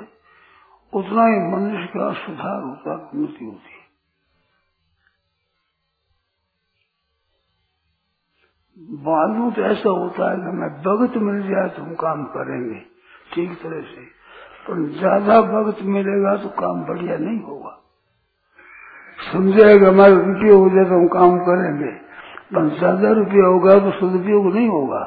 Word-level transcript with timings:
उतना 0.93 1.25
ही 1.25 1.55
मनुष्य 1.55 1.87
का 1.87 2.13
सुधार 2.13 2.63
होता 2.63 3.11
उन्नति 3.13 3.45
होती 3.45 3.73
है। 3.73 3.88
मालूम 8.79 9.51
तो 9.51 9.61
ऐसा 9.61 9.89
होता 9.89 10.29
है 10.31 10.35
कि 10.35 10.41
हमें 10.41 10.69
भगत 10.83 11.17
मिल 11.17 11.41
जाए 11.43 11.69
तो 11.69 11.81
हम 11.83 11.93
काम 11.95 12.23
करेंगे। 12.25 12.79
ठीक 13.33 13.51
तरह 13.63 13.81
से। 13.81 14.05
पर 14.67 14.87
ज़्यादा 14.99 15.41
भगत 15.41 15.81
मिलेगा 15.85 16.35
तो 16.35 16.49
काम 16.49 16.83
बढ़िया 16.85 17.17
नहीं 17.17 17.39
होगा। 17.41 17.75
समझेगा, 19.31 19.87
हमारे 19.87 20.15
रुपये 20.15 20.53
हो 20.53 20.69
जाए 20.69 20.85
तो 20.85 20.95
हम 20.95 21.07
काम 21.07 21.37
करेंगे। 21.39 21.91
पर 22.53 22.69
ज़्यादा 22.77 23.11
रुपया 23.11 23.45
होगा 23.45 23.77
तो 23.79 23.91
सदुपयोग 23.91 24.53
नहीं 24.55 24.67
होगा। 24.67 25.03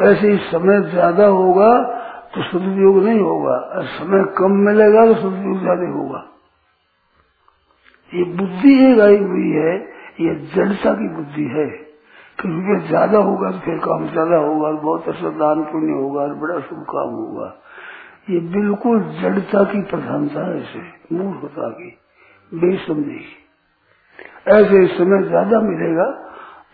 ऐसे 0.00 0.28
ही 0.28 0.36
समय 0.50 0.82
ज़्यादा 0.90 1.26
होगा 1.26 1.70
तो 2.34 2.42
सदुपयोग 2.42 3.04
नहीं 3.04 3.20
होगा। 3.20 3.54
और 3.54 3.86
समय 3.88 4.24
कम 4.38 4.52
मिलेगा 4.66 5.06
तो 5.06 5.14
सदुपयोग 5.14 5.60
ज़्यादा 5.60 5.88
होगा। 5.92 6.24
ये 8.12 8.24
बुद्धि 8.24 8.74
एक 8.84 9.00
आई 9.00 9.16
हुई 9.16 9.50
है 9.52 9.97
ये 10.18 10.34
जड़ता 10.54 10.92
की 10.94 11.08
बुद्धि 11.16 11.44
है 11.50 11.66
कि 12.38 12.48
रुपये 12.48 12.76
ज़्यादा 12.88 13.18
होगा 13.20 13.50
तो 13.50 13.58
फिर 13.60 13.78
काम 13.78 14.06
ज़्यादा 14.08 14.36
होगा, 14.38 14.66
और 14.66 14.74
बहुत 14.76 15.08
अच्छा 15.08 15.30
दान 15.38 15.62
पुण्य 15.64 15.92
होगा, 15.94 16.20
और 16.22 16.34
बड़ा 16.36 16.58
शुभ 16.60 16.82
काम 16.90 17.10
होगा। 17.14 17.48
ये 18.30 18.40
बिल्कुल 18.52 19.00
जड़ता 19.20 19.62
की 19.64 19.82
प्रधानता 19.90 20.46
है 20.46 20.58
इसे, 20.58 20.82
मूर्खता 21.12 21.68
की, 21.70 21.90
बेसमझी। 22.52 23.20
ऐसे 24.48 24.86
समय 24.88 25.22
ज़्यादा 25.24 25.60
मिलेगा 25.62 26.10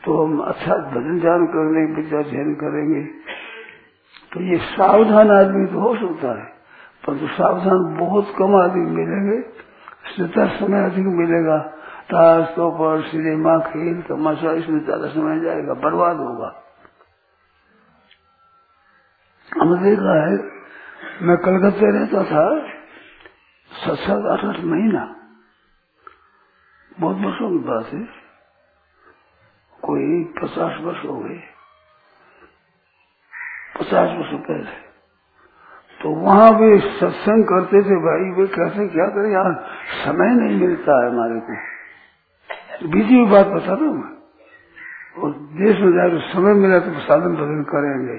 तो 0.05 0.17
हम 0.17 0.39
अच्छा 0.43 0.75
भजन 0.89 1.21
ध्यान 1.21 1.47
कर 1.49 1.71
लेंगे 1.73 1.95
विद्या 1.95 2.23
ध्यान 2.25 2.55
करेंगे। 2.57 3.03
तो 4.33 4.41
ये 4.43 4.57
सावधान 4.67 5.31
आदमी 5.33 5.67
तो 5.67 5.81
हो 5.81 5.95
सकता 5.97 6.33
है, 6.33 6.45
परंतु 7.05 7.27
तो 7.27 7.33
सावधान 7.35 7.85
बहुत 7.97 8.35
कम 8.39 8.57
आदमी 8.57 8.91
मिलेंगे 8.93 9.39
समय 10.17 10.83
अधिक 10.83 11.07
मिलेगा 11.15 11.57
ताश 12.09 12.49
तो 12.49 12.71
पर 12.71 13.03
सिनेमा 13.03 13.59
खेल 13.59 14.03
तमाशा 14.03 14.53
इसमें 14.53 14.85
ज़्यादा 14.85 15.09
समय 15.09 15.41
जाएगा, 15.41 15.75
बर्बाद 15.75 16.17
होगा। 16.17 16.61
हमने 19.53 19.91
देखा 19.91 20.27
है, 20.27 20.37
मैं 21.23 21.37
कलकत्ते 21.37 21.91
रहता 21.99 22.25
था 22.25 22.45
सात 23.71 23.99
सात 23.99 24.27
आठ 24.27 24.45
आठ 24.45 24.61
महीना। 24.65 25.17
बहुत 27.01 27.17
वर्षों 27.17 27.51
की 27.51 27.59
बात 27.59 27.87
है। 27.87 28.05
कोई 29.83 30.25
पचास 30.25 30.81
वर्ष 30.81 31.05
हो 31.05 31.19
गए। 31.19 31.43
पचास 33.81 34.17
वर्ष 34.19 34.33
पहले। 34.33 34.83
तो 36.01 36.11
वहाँ 36.11 36.55
भी 36.55 36.79
सत्संग 36.81 37.45
करते 37.45 37.83
थे 37.83 37.97
भाई, 37.97 38.31
वे 38.31 38.47
कैसे 38.47 38.89
क्या 38.89 39.07
करें 39.07 39.31
यार 39.33 39.53
समय 40.05 40.35
नहीं 40.35 40.61
मिलता 40.61 41.05
है 41.05 41.11
हमारे 41.11 41.41
को। 41.41 41.74
तो 42.83 42.89
हुई 42.89 43.27
बात 43.27 43.47
बता 43.47 43.75
दू 43.75 44.05
और 45.23 45.31
देश 45.33 45.81
में 45.81 45.93
जाकर 45.93 46.33
समय 46.33 46.55
मिला 46.55 46.79
तो 46.79 47.01
साधन 47.01 47.35
बदल 47.35 47.63
करेंगे। 47.63 48.17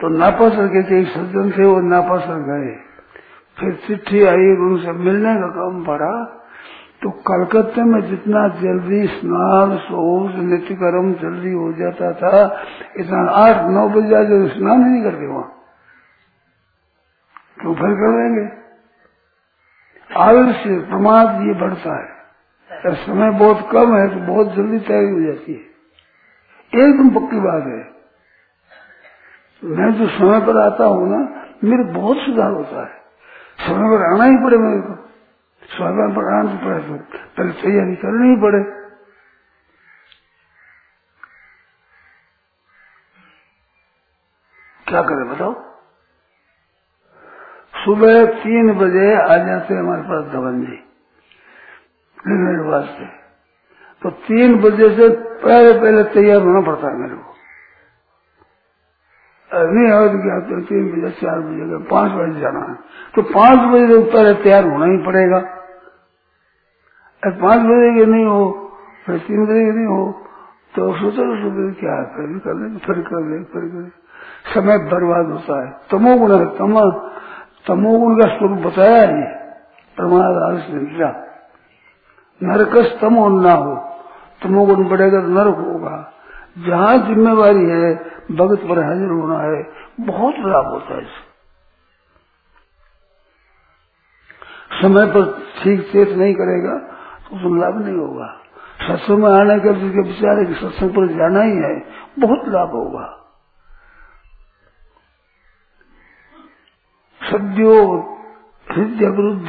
तो 0.00 0.08
नापासर 0.08 0.66
के 0.66 0.82
कई 0.82 1.04
सज्जन 1.04 1.50
थे 1.50 1.64
वो 1.64 1.80
नापासर 1.80 2.34
गए। 2.34 2.76
फिर 3.60 3.74
चिट्ठी 3.86 4.24
आई, 4.24 4.46
उनसे 4.46 4.92
मिलने 4.92 5.34
का 5.34 5.48
काम 5.48 5.84
पड़ा। 5.84 6.24
तो 7.02 7.10
कलकत्ते 7.10 7.82
में 7.82 8.00
जितना 8.00 8.48
जल्दी 8.48 9.06
स्नान, 9.06 9.76
सोच, 9.76 10.34
नित्य 10.34 10.74
कर्म 10.74 11.12
जल्दी 11.14 11.52
हो 11.52 11.72
जाता 11.72 12.12
था, 12.12 12.62
इतना 12.96 13.30
आठ, 13.30 13.56
नौ 13.56 13.88
बजे 13.88 14.08
जाके 14.08 14.48
स्नान 14.48 14.84
ही 14.84 14.90
नहीं 14.90 15.02
करते 15.02 15.26
वहाँ। 15.26 15.48
तो 17.62 17.74
फिर 17.74 17.94
कर 17.94 18.22
लेंगे 18.22 18.60
आलस्य, 20.16 20.78
प्रमाद 20.90 21.28
ये 21.28 21.54
बढ़ता 21.54 22.02
है। 22.02 22.19
अगर 22.70 22.94
समय 22.94 23.30
बहुत 23.30 23.70
कम 23.72 23.96
है 23.96 24.08
तो 24.08 24.32
बहुत 24.32 24.54
जल्दी 24.54 24.78
तैयारी 24.78 25.10
हो 25.10 25.20
जाती 25.20 25.52
है। 25.52 25.70
एकदम 26.84 27.10
पक्की 27.10 27.40
बात 27.40 27.62
है। 27.62 28.00
मैं 29.64 29.92
जो 29.92 30.08
समय 30.08 30.40
पर 30.40 30.72
आता 30.72 30.84
हूँ 30.84 31.10
ना, 31.10 31.46
मेरे 31.64 31.84
बहुत 31.84 32.16
सुधार 32.16 32.50
होता 32.50 32.82
है। 32.82 33.00
समय 33.66 33.96
पर 33.96 34.14
आना 34.14 34.24
ही 34.24 34.36
पड़े 34.36 34.56
मेरे 34.56 34.80
को। 34.80 34.94
समय 35.62 36.14
पर 36.16 36.34
आना 36.34 36.52
तो 36.52 36.66
पड़े 36.66 36.80
तो 36.80 36.94
पहले 37.36 37.52
तैयारी 37.52 37.96
करनी 37.96 38.28
ही 38.28 38.36
पड़े। 38.36 38.62
क्या 44.86 45.02
करें 45.02 45.28
बताओ? 45.28 45.54
सुबह 47.84 48.26
तीन 48.26 48.72
बजे 48.72 49.14
आ 49.14 49.36
जाते 49.36 49.74
हमारे 49.74 50.02
पास 50.02 50.32
धवन 50.32 50.60
जी। 50.60 50.89
निर्णय 52.24 52.70
वास्ते। 52.70 53.06
तो 54.02 54.10
तीन 54.26 54.60
बजे 54.60 54.88
से 54.96 55.08
पहले 55.42 55.72
पहले 55.80 56.02
तैयार 56.12 56.40
होना 56.40 56.60
पड़ता 56.66 56.88
है 56.88 56.96
मेरे 56.98 57.14
को। 57.14 57.28
आए 59.50 60.08
तो 60.08 60.18
क्या 60.22 60.38
तो 60.40 60.60
तीन 60.66 60.84
बजे, 60.90 61.10
चार 61.12 61.38
बजे 61.40 61.64
का 61.70 61.78
पाँच 61.90 62.10
बजे 62.12 62.40
जाना 62.40 62.60
है 62.60 62.74
तो 63.14 63.22
पाँच 63.30 63.58
बजे 63.70 63.86
से 63.88 63.98
पहले 64.12 64.34
तैयार 64.42 64.64
होना 64.64 64.86
ही 64.86 64.98
पड़ेगा। 65.06 65.40
पाँच 67.22 67.60
बजे 67.60 67.88
के 67.94 68.04
नहीं 68.06 68.24
हो, 68.24 68.42
फिर 69.06 69.18
तीन 69.20 69.46
बजे 69.46 69.64
के 69.64 69.72
नहीं 69.72 69.86
हो 69.86 70.02
तो 70.74 70.92
सोचो 70.94 71.22
सोचो 71.36 71.72
क्या 71.74 71.94
है, 71.94 72.04
कर 72.06 72.38
कर 72.38 72.54
ले 72.56 72.66
फिर 72.78 73.00
कर 73.02 73.20
ले 73.22 73.42
फिर 73.44 73.64
कर 73.70 73.90
समय 74.52 74.78
बर्बाद 74.90 75.26
होता 75.28 75.56
है। 75.60 75.70
तमोगुण 75.90 76.30
है, 76.32 76.44
तम, 76.56 76.78
तमोगुण 77.66 78.14
का 78.16 78.26
स्वरूप 78.36 78.58
बताया 78.66 79.00
है 79.00 79.08
ये। 79.16 79.26
प्रमाद 79.98 80.34
आलस 80.42 80.66
निद्रा 80.70 81.08
नरकस 82.40 82.98
तमो 83.00 83.28
ना 83.40 83.52
हो 83.54 83.74
तमोगुण 84.42 84.84
बढ़ेगा 84.88 85.20
तो 85.20 85.28
नरक 85.28 85.56
होगा। 85.56 85.96
जहाँ 86.58 86.96
जिम्मेवारी 86.98 87.64
है, 87.66 87.94
भगत 88.32 88.60
पर 88.60 88.78
हाजिर 88.84 89.10
होना 89.10 89.38
है, 89.40 89.62
बहुत 90.06 90.34
लाभ 90.46 90.66
होता 90.66 90.94
है 90.94 91.02
इससे। 91.02 91.28
समय 94.82 95.06
पर 95.06 95.24
ठीक 95.58 95.80
चेत 95.92 96.10
नहीं 96.18 96.34
करेगा 96.34 96.76
तो 97.20 97.36
उसमें 97.36 97.60
लाभ 97.60 97.80
नहीं 97.84 97.96
होगा। 97.96 98.28
सत्संग 98.80 99.18
में 99.18 99.30
आने 99.30 99.58
का 99.60 99.72
जिसके 99.72 100.02
विचार 100.02 100.38
है 100.38 100.44
कि 100.44 100.54
सत्संग 100.54 100.90
पर 100.90 101.06
जाना 101.08 101.42
ही 101.42 101.56
है, 101.56 101.74
बहुत 102.18 102.48
लाभ 102.48 102.70
होगा। 102.70 103.06
सद्यो 107.20 107.74
हृदय 108.66 109.06
विरुद्ध 109.08 109.48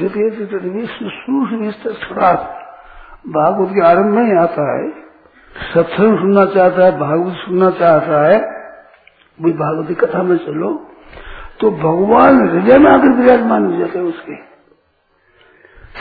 शुश्रूष 0.90 1.50
भागवत 3.28 3.70
के 3.70 3.86
आरंभ 3.86 4.06
में 4.06 4.24
ही 4.24 4.32
आता 4.32 4.78
है। 4.78 4.90
सत्संग 5.74 6.20
सुनना 6.20 6.46
चाहता 6.46 6.86
है, 6.86 7.00
भागवत 7.00 7.34
सुनना 7.34 7.70
चाहता 7.70 8.28
है। 8.28 8.42
वही 9.42 9.54
भागवती 9.54 9.96
कथा 9.96 10.24
में 10.24 10.38
चलो। 10.38 10.88
तो 11.60 11.72
भगवान 11.72 12.50
हृदय 12.50 12.78
में 12.78 12.92
आकर 12.92 13.10
विराजमान 13.10 13.66
हो 13.66 13.78
जाते 13.78 14.00
हैं 14.00 14.06
उसके। 14.06 14.36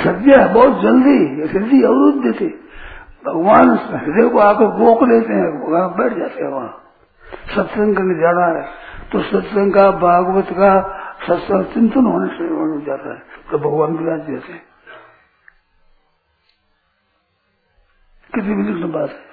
सद्य 0.05 0.55
बहुत 0.55 0.81
जल्दी 0.81 1.43
हृदय 1.53 1.87
अवरुद्ध 1.87 2.41
थे 2.41 2.47
भगवान 3.27 3.71
हृदय 3.71 4.29
को 4.29 4.39
आकर 4.39 4.65
रोक 4.65 5.03
लेते 5.03 5.33
हैं, 5.33 5.73
वहाँ 5.73 5.91
बैठ 5.91 6.19
जाते 6.19 6.45
हैं 6.45 6.51
वहाँ। 6.51 6.81
सत्संग 7.57 7.97
करने 7.97 8.15
जाना 8.15 8.59
है। 8.59 8.69
तो 9.13 9.21
सत्संग 9.21 9.73
का, 9.73 9.91
भागवत 9.91 10.47
का 10.51 10.99
सत्संग 11.29 11.65
चिंतन 11.65 12.05
होने 12.07 12.29
से 12.29 12.45
हो 12.45 12.81
जाता 12.87 13.15
है। 13.15 13.23
तो 13.53 13.59
भगवान 13.59 13.93
विराज 13.93 14.19
जाते 14.19 14.53
हैं। 14.53 14.70
कितनी 18.35 18.55
विलक्षण 18.55 18.93
बात 18.93 19.11
है 19.11 19.31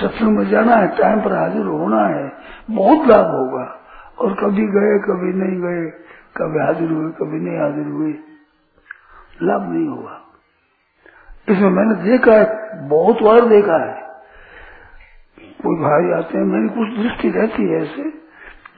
सत्संग 0.00 0.38
में 0.38 0.48
जाना 0.48 0.76
है 0.76 0.88
टाइम 0.88 1.20
पर 1.20 1.32
हाजिर 1.32 1.66
होना 1.66 2.06
है, 2.06 2.32
बहुत 2.70 3.08
लाभ 3.08 3.26
होगा। 3.26 3.80
और 4.18 4.34
कभी 4.34 4.66
गए, 4.66 4.98
कभी 4.98 5.32
नहीं 5.32 5.60
गए, 5.60 5.90
कभी 6.36 6.58
हाजिर 6.58 6.90
हुए, 6.90 7.12
कभी 7.12 7.40
नहीं 7.40 7.58
हाजिर 7.58 7.86
हुए, 7.86 8.14
लाभ 9.42 9.72
नहीं 9.72 9.88
होगा। 9.88 10.20
इसमें 11.48 11.70
मैंने 11.70 11.94
देखा 11.94 12.32
है, 12.32 12.88
बहुत 12.88 13.22
बार 13.22 13.40
देखा 13.40 13.84
है। 13.84 14.04
कोई 15.62 15.76
भाई 15.76 16.18
आते 16.18 16.38
हैं, 16.38 16.44
मेरी 16.44 16.68
कुछ 16.68 16.98
दृष्टि 16.98 17.30
रहती 17.30 17.68
है 17.68 17.82
ऐसे, 17.82 18.02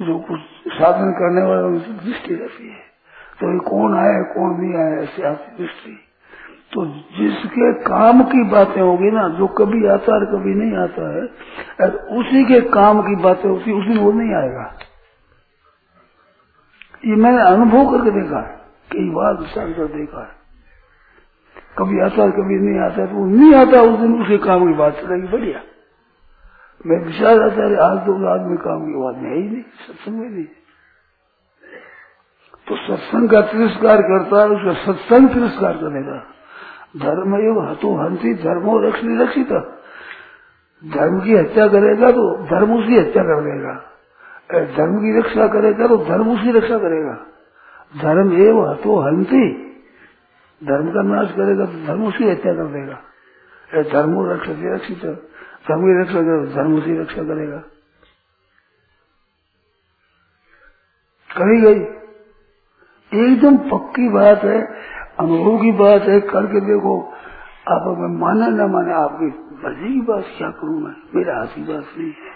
जो 0.07 0.19
कुछ 0.19 0.41
साधन 0.69 1.13
करने 1.13 1.43
वाले 1.43 1.79
दृष्टि 1.79 2.35
रहती 2.35 2.69
है। 2.69 2.87
तो 3.41 3.53
ये 3.53 3.59
कौन 3.59 3.99
आया 3.99 4.23
कौन 4.23 4.61
नहीं 4.61 4.75
आया 4.75 5.03
ऐसे 5.03 5.23
आपकी 5.23 5.63
दृष्टि। 5.63 6.06
तो 6.73 6.85
जिसके 7.17 7.73
काम 7.83 8.23
की 8.23 8.43
बातें 8.51 8.81
होगी 8.81 9.11
ना, 9.11 9.29
जो 9.29 9.47
कभी 9.59 9.87
आता 9.89 10.15
है 10.15 10.27
कभी 10.33 10.55
नहीं 10.55 10.77
आता 10.79 11.11
है 11.13 11.23
और 11.81 11.95
उसी 12.19 12.45
के 12.45 12.61
काम 12.71 13.03
की 13.03 13.17
बातें 13.23 13.49
होती 13.49 13.73
उसी 13.73 13.99
वो 13.99 14.13
नहीं 14.13 14.35
आएगा। 14.35 14.65
ये 17.05 17.17
मैंने 17.17 17.43
अनुभव 17.43 17.91
करके 17.93 18.11
देखा 18.11 18.41
है, 18.41 18.57
कई 18.93 19.09
बार 19.11 19.35
विचार 19.35 19.73
कर 19.73 19.87
देखा 19.97 20.21
है। 20.21 20.35
कभी 21.79 22.01
आता 22.01 22.23
है, 22.23 22.31
कभी 22.31 22.59
नहीं 22.61 22.79
आता 22.81 23.03
है 23.03 23.07
तो 23.07 23.25
नहीं 23.27 23.55
आता 23.55 23.81
उस 23.83 23.99
दिन 24.01 24.21
उसके 24.23 24.39
काम 24.39 24.67
की 24.67 24.75
बात 24.75 24.95
चलेगी 24.95 25.29
बढ़िया। 25.29 25.61
मैं 26.87 26.99
विचार 27.05 27.41
आता 27.43 27.65
है, 27.65 27.77
आज 27.83 28.07
तो 28.07 28.13
आदमी 28.29 28.57
काम 28.57 28.87
की 28.87 29.01
बात 29.01 29.17
नहीं 29.23 29.43
नहीं, 29.51 29.63
सत्संग 29.63 30.19
में 30.19 30.31
नहीं। 30.31 30.45
तो 32.67 32.77
सत्संग 32.77 33.31
का 33.31 33.41
तिरस्कार 33.41 34.03
करता 34.03 34.41
है, 34.43 34.49
उसका 34.49 34.73
सत्संग 34.85 35.29
तिरस्कार 35.29 35.77
करेगा। 35.77 36.25
धर्म 36.95 37.35
योग 37.37 37.59
हतो 37.65 37.95
हँसी 37.95 38.35
धर्मो 38.35 38.79
रक्षी 38.81 39.17
रक्षित। 39.19 39.53
धर्म 40.83 41.21
की 41.21 41.37
हत्या 41.37 41.67
करेगा 41.69 42.11
तो 42.13 42.25
धर्म 42.47 42.73
उसकी 42.75 42.99
हत्या 42.99 43.23
कर 43.23 43.41
देगा। 43.45 43.75
धर्म 44.77 44.97
की 44.97 45.19
रक्षा 45.19 45.47
करेगा 45.49 45.87
तो 45.87 45.97
धर्म 46.05 46.31
उसकी 46.31 46.53
रक्षा 46.53 46.79
करेगा। 46.79 47.15
धर्म 48.03 48.33
एवं 48.41 48.71
हतो 48.71 48.99
हँसी 49.01 49.45
धर्म 50.61 50.91
का 50.91 51.03
नाश 51.05 51.33
करेगा 51.33 51.65
तो 51.67 51.87
धर्म 51.87 52.07
उसकी 52.07 52.31
हत्या 52.31 52.53
कर 52.55 52.67
देगा। 52.73 52.97
धर्मो 53.93 54.27
रक्षा 54.27 54.53
रक्षित। 54.75 55.05
धर्म 55.65 55.83
की 55.83 56.01
रक्षा 56.01 56.21
करेगा 56.21 56.55
धर्म 56.55 56.77
उसकी 56.77 56.99
रक्षा 57.01 57.23
करेगा। 57.23 57.59
कही 61.31 61.61
गई। 61.61 61.81
एकदम 63.13 63.57
पक्की 63.69 64.09
बात 64.09 64.45
है 64.45 64.61
अनुभव 65.19 65.57
की 65.57 65.73
बात 65.73 66.03
है, 66.03 66.21
करके 66.21 66.61
देखो। 66.61 67.01
आप 67.69 67.83
अगर 67.83 68.09
माने 68.09 68.49
न 68.49 68.71
माने, 68.71 68.93
आपकी 68.93 69.27
मर्ज़ी 69.65 69.93
की 69.95 70.01
बात 70.01 70.25
क्या 70.39 70.51
करूँ 70.51 70.81
मैं? 70.81 70.95
मेरा 71.15 71.39
हाथ 71.39 71.47
की 71.47 71.63
बात 71.63 71.87
नहीं। 71.99 72.13
है 72.13 72.35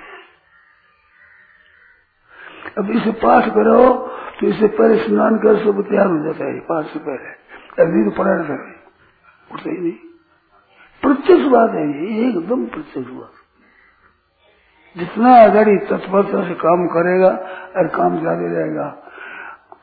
अब 2.79 2.91
इसे 2.91 3.11
पाठ 3.11 3.49
करो 3.49 4.06
तो 4.41 4.47
इसे 4.47 4.67
पहले 4.67 4.97
स्नान 4.99 5.37
कर, 5.37 5.56
सब 5.56 5.82
तैयार 5.82 6.06
हो 6.06 6.19
जाता 6.25 6.44
है। 6.44 6.61
पाठ 6.61 6.85
से 6.85 6.99
पहले। 6.99 7.29
अभी 7.82 8.05
तो 8.05 8.11
पढ़ा 8.11 8.35
रहता 8.35 8.53
है। 8.53 8.75
उठते 9.53 9.71
ही 9.71 9.79
नहीं। 9.79 9.93
प्रत्यक्ष 11.03 11.44
बात 11.44 11.71
है 11.71 11.85
ये, 11.88 12.29
एकदम 12.29 12.67
प्रत्यक्ष 12.67 13.11
बात। 13.11 13.32
जितना 14.97 15.35
अगर 15.43 15.77
तत्परता 15.79 16.49
से 16.49 16.55
काम 16.55 16.87
करेगा, 16.87 17.29
और 17.77 17.87
काम 17.87 18.19
ज़्यादा 18.21 18.59
रहेगा। 18.59 18.88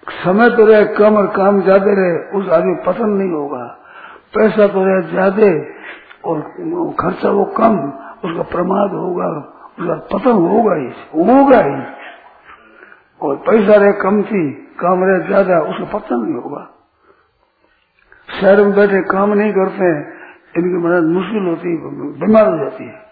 समय 0.08 0.50
तो 0.50 0.66
रहे, 0.66 0.86
कम 0.86 1.18
और 1.18 1.28
काम 1.28 1.62
ज़्यादा 1.62 1.94
रहे, 1.94 2.40
उस 2.40 2.50
आदमी 2.50 2.76
पसंद 2.86 3.18
नहीं 3.18 3.32
होगा। 3.32 3.66
पैसा 4.36 4.68
तो 4.68 4.84
रहे 4.84 5.02
ज़्यादा, 5.02 5.48
और 6.26 6.42
खर्चा 7.00 7.30
वो 7.30 7.46
कम, 7.58 7.78
उसका 8.26 8.44
प्रमाद 8.52 8.92
होगा, 8.92 9.28
उसका 9.80 9.96
पतन 10.12 10.42
होगा 10.46 10.76
ही 10.76 10.88
होगा 11.28 11.60
ही। 11.60 11.78
और 13.22 13.36
पैसा 13.48 13.76
रहे 13.76 13.94
कम 13.94 14.22
थी, 14.24 14.44
काम 14.80 15.04
रहे 15.04 15.28
ज़्यादा, 15.28 15.60
उसका 15.62 15.98
पतन 15.98 16.24
नहीं 16.24 16.36
होगा। 16.36 16.64
शहर 18.30 18.64
में 18.64 18.74
बैठे 18.76 19.02
काम 19.02 19.34
नहीं 19.34 19.52
करते, 19.54 19.92
इनकी 20.60 20.78
मदद 20.88 21.04
मुश्किल 21.14 21.48
होती 21.48 21.70
है 21.70 21.78
बीमार 22.20 22.48
हो 22.48 22.58
जाती 22.58 22.84
है। 22.84 23.06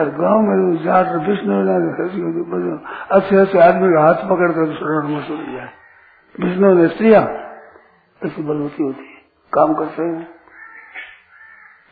और 0.00 0.10
गाँव 0.10 0.38
में 0.40 0.84
जाट 0.84 1.06
विष्णु 1.28 1.56
अच्छे 3.10 3.36
अच्छे 3.36 3.58
आदमी 3.58 3.92
का 3.94 4.00
हाथ 4.00 4.28
पकड़ 4.30 4.50
कर 4.52 4.74
शरण 4.74 5.08
में 5.08 5.22
सुन 5.22 5.40
जाए। 5.52 5.70
विष्णु 6.34 6.72
ने 6.74 6.88
स्त्रिया 6.88 7.20
ऐसी 8.20 8.42
बलवती 8.42 8.82
होती 8.82 9.04
है 9.04 9.20
काम 9.52 9.74
करते 9.74 10.02
हैं 10.02 10.24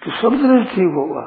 तो 0.03 0.11
सब 0.13 0.37
तरह 0.43 0.65
ठीक 0.67 0.95
होगा 0.95 1.25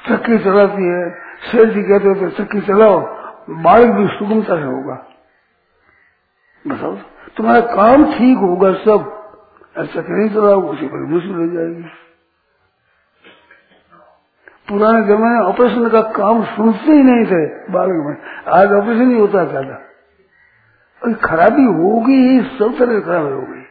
चक्की 0.00 0.38
चलाती 0.44 0.86
है 0.86 1.02
शेर 1.42 1.72
जी 1.72 1.82
कहते 1.82 2.08
होते 2.08 2.30
चक्की 2.36 2.60
चलाओ 2.66 3.00
बालक 3.60 3.92
भी 3.94 4.06
सुगमता 4.14 4.56
से 4.56 4.64
होगा 4.64 4.96
बताओ 6.64 6.96
तुम्हारा 7.36 7.60
काम 7.74 8.04
ठीक 8.12 8.38
होगा 8.40 8.72
सब 8.80 9.10
चक्की 9.76 10.12
नहीं 10.12 10.28
चलाओ 10.30 10.62
उसी 10.68 10.86
पर 10.88 11.06
मुश्किल 11.08 11.34
हो 11.34 11.46
जाएगी 11.52 11.88
पुराने 14.68 15.06
जमाने 15.06 15.40
ऑपरेशन 15.44 15.88
का 15.90 16.00
काम 16.14 16.44
सुनते 16.50 16.92
ही 16.92 17.02
नहीं 17.04 17.24
थे 17.26 17.46
बालक 17.72 18.06
में 18.06 18.14
आज 18.54 18.72
ऑपरेशन 18.74 19.10
ही 19.10 19.18
होता 19.18 19.44
ज़्यादा 19.46 19.82
खराबी 21.12 21.64
होगी 21.64 22.28
ही 22.28 22.40
सब 22.40 22.78
तरह 22.78 23.00
खराबी 23.00 23.32
होगी। 23.32 23.64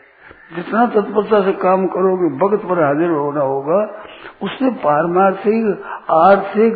जितना 0.56 0.86
तत्परता 0.86 1.44
से 1.44 1.52
काम 1.52 1.88
करोगे 1.88 2.28
भक्त 2.28 2.66
पर 2.66 2.84
हाजिर 2.84 3.10
होना 3.10 3.42
होगा 3.42 4.04
उससे 4.44 4.70
पारमार्थिक, 4.70 5.84
आर्थिक, 6.12 6.74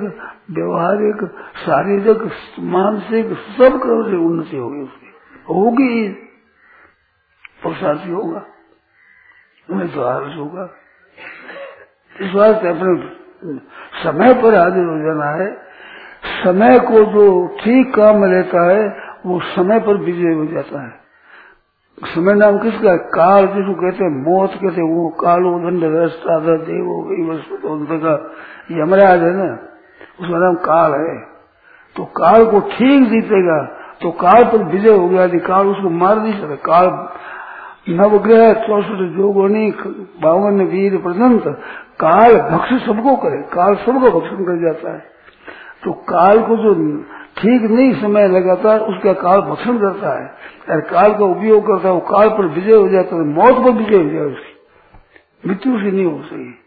व्यवहारिक, 0.52 1.32
शारीरिक, 1.66 2.32
मानसिक, 2.60 3.26
सब 3.34 3.84
करों 3.84 4.04
से 4.04 4.16
उन्नति 4.16 4.58
होगी 4.58 4.82
उसकी। 4.82 5.08
होगी 5.50 5.84
ही। 5.84 6.08
पुरुषार्थी 7.64 8.12
होगा। 8.12 8.46
उन्हें 9.70 9.94
तो 9.94 10.02
आरस 10.02 10.36
होगा। 10.38 10.70
इस 12.22 12.36
वास्ते 12.36 12.68
अपने 12.68 13.18
समय 14.04 14.34
पर 14.34 14.56
हाजिर 14.56 14.84
हो 14.84 14.98
जाना 14.98 15.26
है। 15.26 15.68
समय 16.44 16.80
को 16.80 17.06
जो 17.06 17.48
ठीक 17.48 17.96
काम 17.96 18.18
में 18.18 18.28
लेता 18.28 18.72
है 18.72 19.07
वो 19.28 19.40
समय 19.48 19.80
पर 19.80 19.98
विजय 20.00 20.34
हो 20.34 20.46
जाता 20.46 20.82
है। 20.82 21.06
समय 21.98 22.34
नाम 22.34 22.58
किसका 22.58 22.92
है? 22.92 22.98
काल 23.14 23.46
जिसको 23.48 23.74
कहते 23.76 24.04
हैं, 24.04 24.12
मौत 24.24 24.52
कहते 24.54 24.82
हैं, 24.82 24.90
वो 24.90 25.08
कालो 25.22 25.52
दंड 25.60 25.84
रास्ता 25.96 26.40
देव 26.40 26.90
वस्तु 27.30 27.56
का 27.94 28.14
यमराज 28.74 29.24
है 29.24 29.34
ना, 29.36 29.48
उसका 30.20 30.40
नाम 30.40 30.56
काल 30.64 30.94
है। 30.94 31.18
तो 31.96 32.06
काल 32.16 32.46
को 32.46 32.60
ठीक 32.70 33.10
जीतेगा 33.10 33.64
तो 34.02 34.12
काल 34.14 34.44
पर 34.44 34.64
विजय 34.66 34.92
हो 34.92 35.08
गया, 35.10 35.24
यदि 35.24 35.40
काल 35.42 35.68
उसको 35.68 35.90
मार 35.92 36.18
नहीं 36.18 36.34
सकता, 36.34 36.56
काल 36.66 36.88
नवग्रह 37.92 38.54
चौसठ 38.62 39.00
जोगोनी, 39.16 39.70
बावन 40.22 40.62
वीर 40.64 40.98
प्रदंत 40.98 41.44
काल 42.00 42.36
भक्ष 42.50 42.74
सबको 42.86 43.16
करे, 43.16 43.42
काल 43.54 43.76
सबको 43.76 44.12
भक्षण 44.12 44.44
कर 44.44 44.62
जाता 44.62 44.94
है। 44.94 45.00
तो 45.84 45.92
काल 46.10 46.42
को 46.42 46.58
जो 46.58 46.74
ठीक 47.38 47.62
नहीं 47.62 48.02
समय 48.02 48.28
लगातार 48.28 48.80
उसका 48.80 49.14
काल 49.14 49.42
भक्षण 49.42 49.78
करता 49.78 50.24
है। 50.24 50.32
और 50.70 50.82
काल 50.82 51.14
का 51.14 51.26
उपयोग 51.26 51.64
करता 51.64 51.88
है, 51.88 51.94
वो 51.94 52.00
काल 52.00 52.30
पर 52.30 52.46
विजय 52.46 52.74
हो 52.74 52.90
जाता 52.90 53.16
है 53.16 53.22
मौत 53.22 53.64
पर 53.64 53.72
विजय 53.72 54.04
हो 54.04 54.10
जाए 54.10 54.22
उसकी। 54.22 54.58
मृत्यु 55.50 55.80
से 55.80 55.92
नहीं 55.92 56.06
हो 56.06 56.24
सकी। 56.24 56.60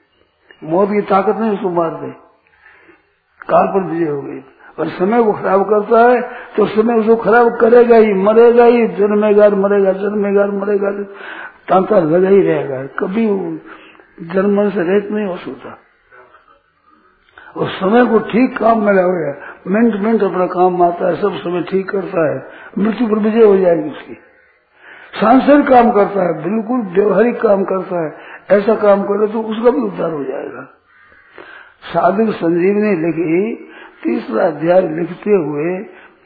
मौत 0.65 0.89
की 0.89 1.01
ताकत 1.01 1.37
नहीं 1.37 1.51
उसको 1.51 1.71
मार 1.71 1.91
दे। 1.91 2.11
काल 3.49 3.67
पर 3.67 3.85
विजय 3.85 4.11
हो 4.11 4.23
गई। 4.23 4.41
और 4.79 4.89
समय 4.89 5.23
को 5.23 5.33
खराब 5.33 5.63
करता 5.63 6.11
है 6.11 6.23
तो 6.57 6.67
समय 6.67 6.95
उसको 6.95 7.17
खराब 7.17 7.57
करेगा 7.57 7.97
ही, 7.97 8.15
मरेगा 8.15 8.65
ही। 8.65 8.87
जन्मेगा, 8.87 9.49
मरेगा 9.49 9.93
जन्मेगा, 9.93 10.47
मरेगा। 10.47 11.03
तांता 11.69 12.01
लगा 12.01 12.29
ही 12.29 12.43
रहेगा। 12.43 12.87
कभी 12.87 13.27
जन्म 14.27 14.71
से 14.71 14.83
रेत 14.83 15.09
नहीं 15.11 15.27
हो 15.27 15.37
सकता। 15.37 15.79
और 17.57 17.69
समय 17.69 18.07
को 18.07 18.19
ठीक 18.19 18.59
काम 18.59 18.83
में 18.83 18.93
लगे 18.93 19.50
मिनट 19.67 19.95
मिनट 19.95 20.23
अपना 20.23 20.47
काम 20.47 20.83
आता 20.83 21.09
है, 21.09 21.21
सब 21.21 21.35
समय 21.35 21.63
ठीक 21.63 21.91
करता 21.91 22.35
है। 22.35 22.49
मृत्यु 22.79 23.09
पर 23.09 23.19
विजय 23.19 23.45
हो 23.45 23.57
जाएगी 23.57 23.91
उसकी। 23.91 24.15
सांसद 25.21 25.69
काम 25.69 25.93
करता 25.93 26.23
है, 26.23 26.35
बिल्कुल 26.35 26.81
व्यवहारिक 26.81 27.41
काम 27.41 27.65
करता 27.65 28.05
है। 28.05 28.15
ऐसा 28.59 28.75
काम 28.75 29.03
करे 29.03 29.33
तो 29.33 29.43
उसका 29.43 29.71
भी 29.71 29.81
उद्धार 29.81 30.11
हो 30.11 30.25
जाएगा। 30.25 30.75
साधक 31.83 32.33
संजीवनी 32.33 33.07
लिखी, 33.07 33.55
तीसरा 34.03 34.47
अध्याय 34.47 34.81
लिखते 34.81 35.31
हुए 35.31 35.79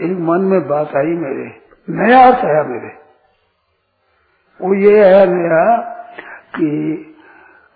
एक 0.03 0.19
मन 0.21 0.41
में 0.41 0.69
बात 0.69 0.97
आई 0.97 1.07
मेरे। 1.07 1.61
नया 1.91 2.27
अर्थ 2.27 2.45
आया 2.45 2.65
मेरे। 2.65 3.05
वो 4.61 4.75
ये 4.75 5.05
है 5.05 5.27
नया 5.27 5.77
कि 6.57 7.14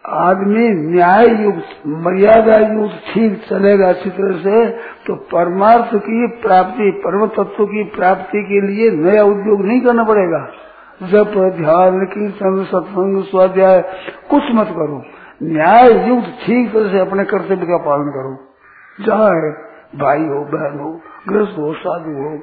आदमी 0.09 0.69
न्याय 0.93 1.27
युक्त 1.43 1.87
मर्यादा 1.87 2.57
युक्त 2.57 2.95
ठीक 3.15 3.43
चलेगा 3.49 3.88
अच्छी 3.88 4.11
तरह 4.11 4.38
से 4.38 4.69
तो 5.07 5.15
परमार्थ 5.15 5.95
की 5.95 6.27
प्राप्ति 6.43 6.91
परम 7.05 7.27
तत्व 7.27 7.65
की 7.67 7.85
प्राप्ति 7.85 8.43
के 8.43 8.61
लिए 8.67 8.91
नया 8.91 9.25
उद्योग 9.25 9.67
नहीं 9.67 9.81
करना 9.81 10.05
पड़ेगा। 10.05 10.49
जब 11.03 11.33
ध्यान, 11.57 12.05
कीर्तन, 12.05 12.65
सत्संग, 12.65 13.23
स्वाध्याय, 13.25 13.81
कुछ 14.31 14.43
मत 14.55 14.67
करो। 14.67 15.03
न्याय 15.43 16.09
युक्त 16.09 16.29
ठीक 16.47 16.73
तरह 16.73 16.93
से 16.93 17.00
अपने 17.00 17.25
कर्तव्य 17.25 17.67
का 17.67 17.77
पालन 17.77 18.11
करो। 18.11 18.37
जहाँ 19.07 19.31
है, 19.31 19.50
भाई 19.99 20.19
हो, 20.19 20.41
बहन 20.45 20.79
हो 20.79 21.00
गृहस्थ 21.29 21.59
हो, 21.59 21.73
साधु 21.73 22.11
हो, 22.11 22.38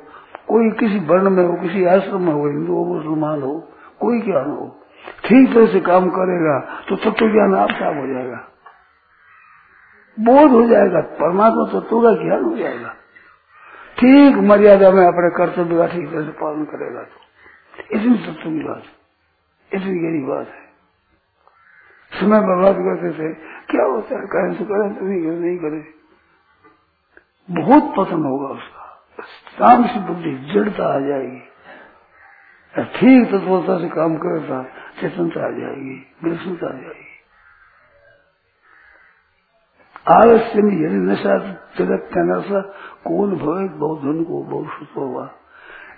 कोई 0.47 0.71
किसी 0.71 0.99
वर्ण 0.99 1.29
में 1.29 1.45
हो, 1.45 1.53
किसी 1.53 1.85
आश्रम 1.85 2.21
में 2.21 2.33
हो, 2.33 2.47
हिंदू 2.47 2.73
हो, 2.73 2.85
मुसलमान 2.85 3.41
हो, 3.41 3.63
कोई 3.99 4.19
क्या 4.19 4.39
हो 4.39 4.75
ठीक 5.25 5.53
तरह 5.53 5.67
से 5.67 5.79
काम 5.79 6.09
करेगा 6.09 6.59
तो 6.81 6.95
तत्व 6.95 7.31
ज्ञान 7.31 7.55
आप 7.55 7.69
साफ़ 7.69 7.95
हो 7.95 8.07
जाएगा। 8.13 8.47
बोध 10.19 10.51
हो 10.51 10.67
जाएगा, 10.67 11.01
परमात्मा 11.01 11.79
तत्व 11.79 12.01
का 12.01 12.23
ज्ञान 12.23 12.43
हो 12.43 12.57
जाएगा। 12.57 12.89
ठीक 13.97 14.35
मर्यादा 14.35 14.91
में 14.91 15.05
अपने 15.05 15.29
कर्तव्य 15.37 15.77
का 15.77 15.87
ठीक 15.87 16.11
तरह 16.11 16.23
से 16.23 16.31
पालन 16.31 16.63
करेगा 16.65 17.01
तो। 17.01 17.25
इतनी 17.95 18.17
तत्व 18.17 18.49
की 18.49 18.63
बात 18.63 18.83
इतनी 19.71 19.99
गहरी 19.99 20.21
बात 20.21 20.47
है। 20.47 20.65
समय 22.19 22.39
बर्बाद 22.39 22.75
करते 22.75 23.11
थे, 23.11 23.33
क्या 23.69 23.85
होता 23.85 24.15
है? 24.15 24.25
करें 24.27 24.55
तो 24.55 24.65
करें 24.65 24.95
तो 24.95 25.05
नहीं 25.05 25.39
नहीं 25.39 25.57
करे। 25.57 25.95
बहुत 27.61 27.93
पसंद 27.97 28.25
होगा 28.25 28.47
उसका। 28.47 28.81
शाम 29.57 29.87
से 29.87 29.99
बुद्धि, 29.99 30.53
जड़ता 30.53 30.87
आ 30.95 30.99
जाएगी। 30.99 31.41
ठीक 32.75 33.27
तत्वता 33.31 33.77
से 33.79 33.87
काम 33.89 34.15
करेगा 34.17 34.61
चेतनता 35.01 35.45
आ 35.45 35.49
जाएगी 35.51 35.95
विलसनता 36.23 36.67
आ 36.67 36.71
जाएगी। 36.71 37.13
आलस्य 40.13 40.61
में 40.61 40.73
यदि 40.75 40.97
नशा 41.03 41.37
जगत 41.77 42.09
का 42.13 42.23
नशा, 42.25 42.59
कौन 43.05 43.35
भवे 43.35 43.67
बहुत 43.77 44.01
धन 44.01 44.23
को, 44.23 44.41
बहुत 44.43 44.67
सुख 44.69 44.97
होगा। 44.97 45.29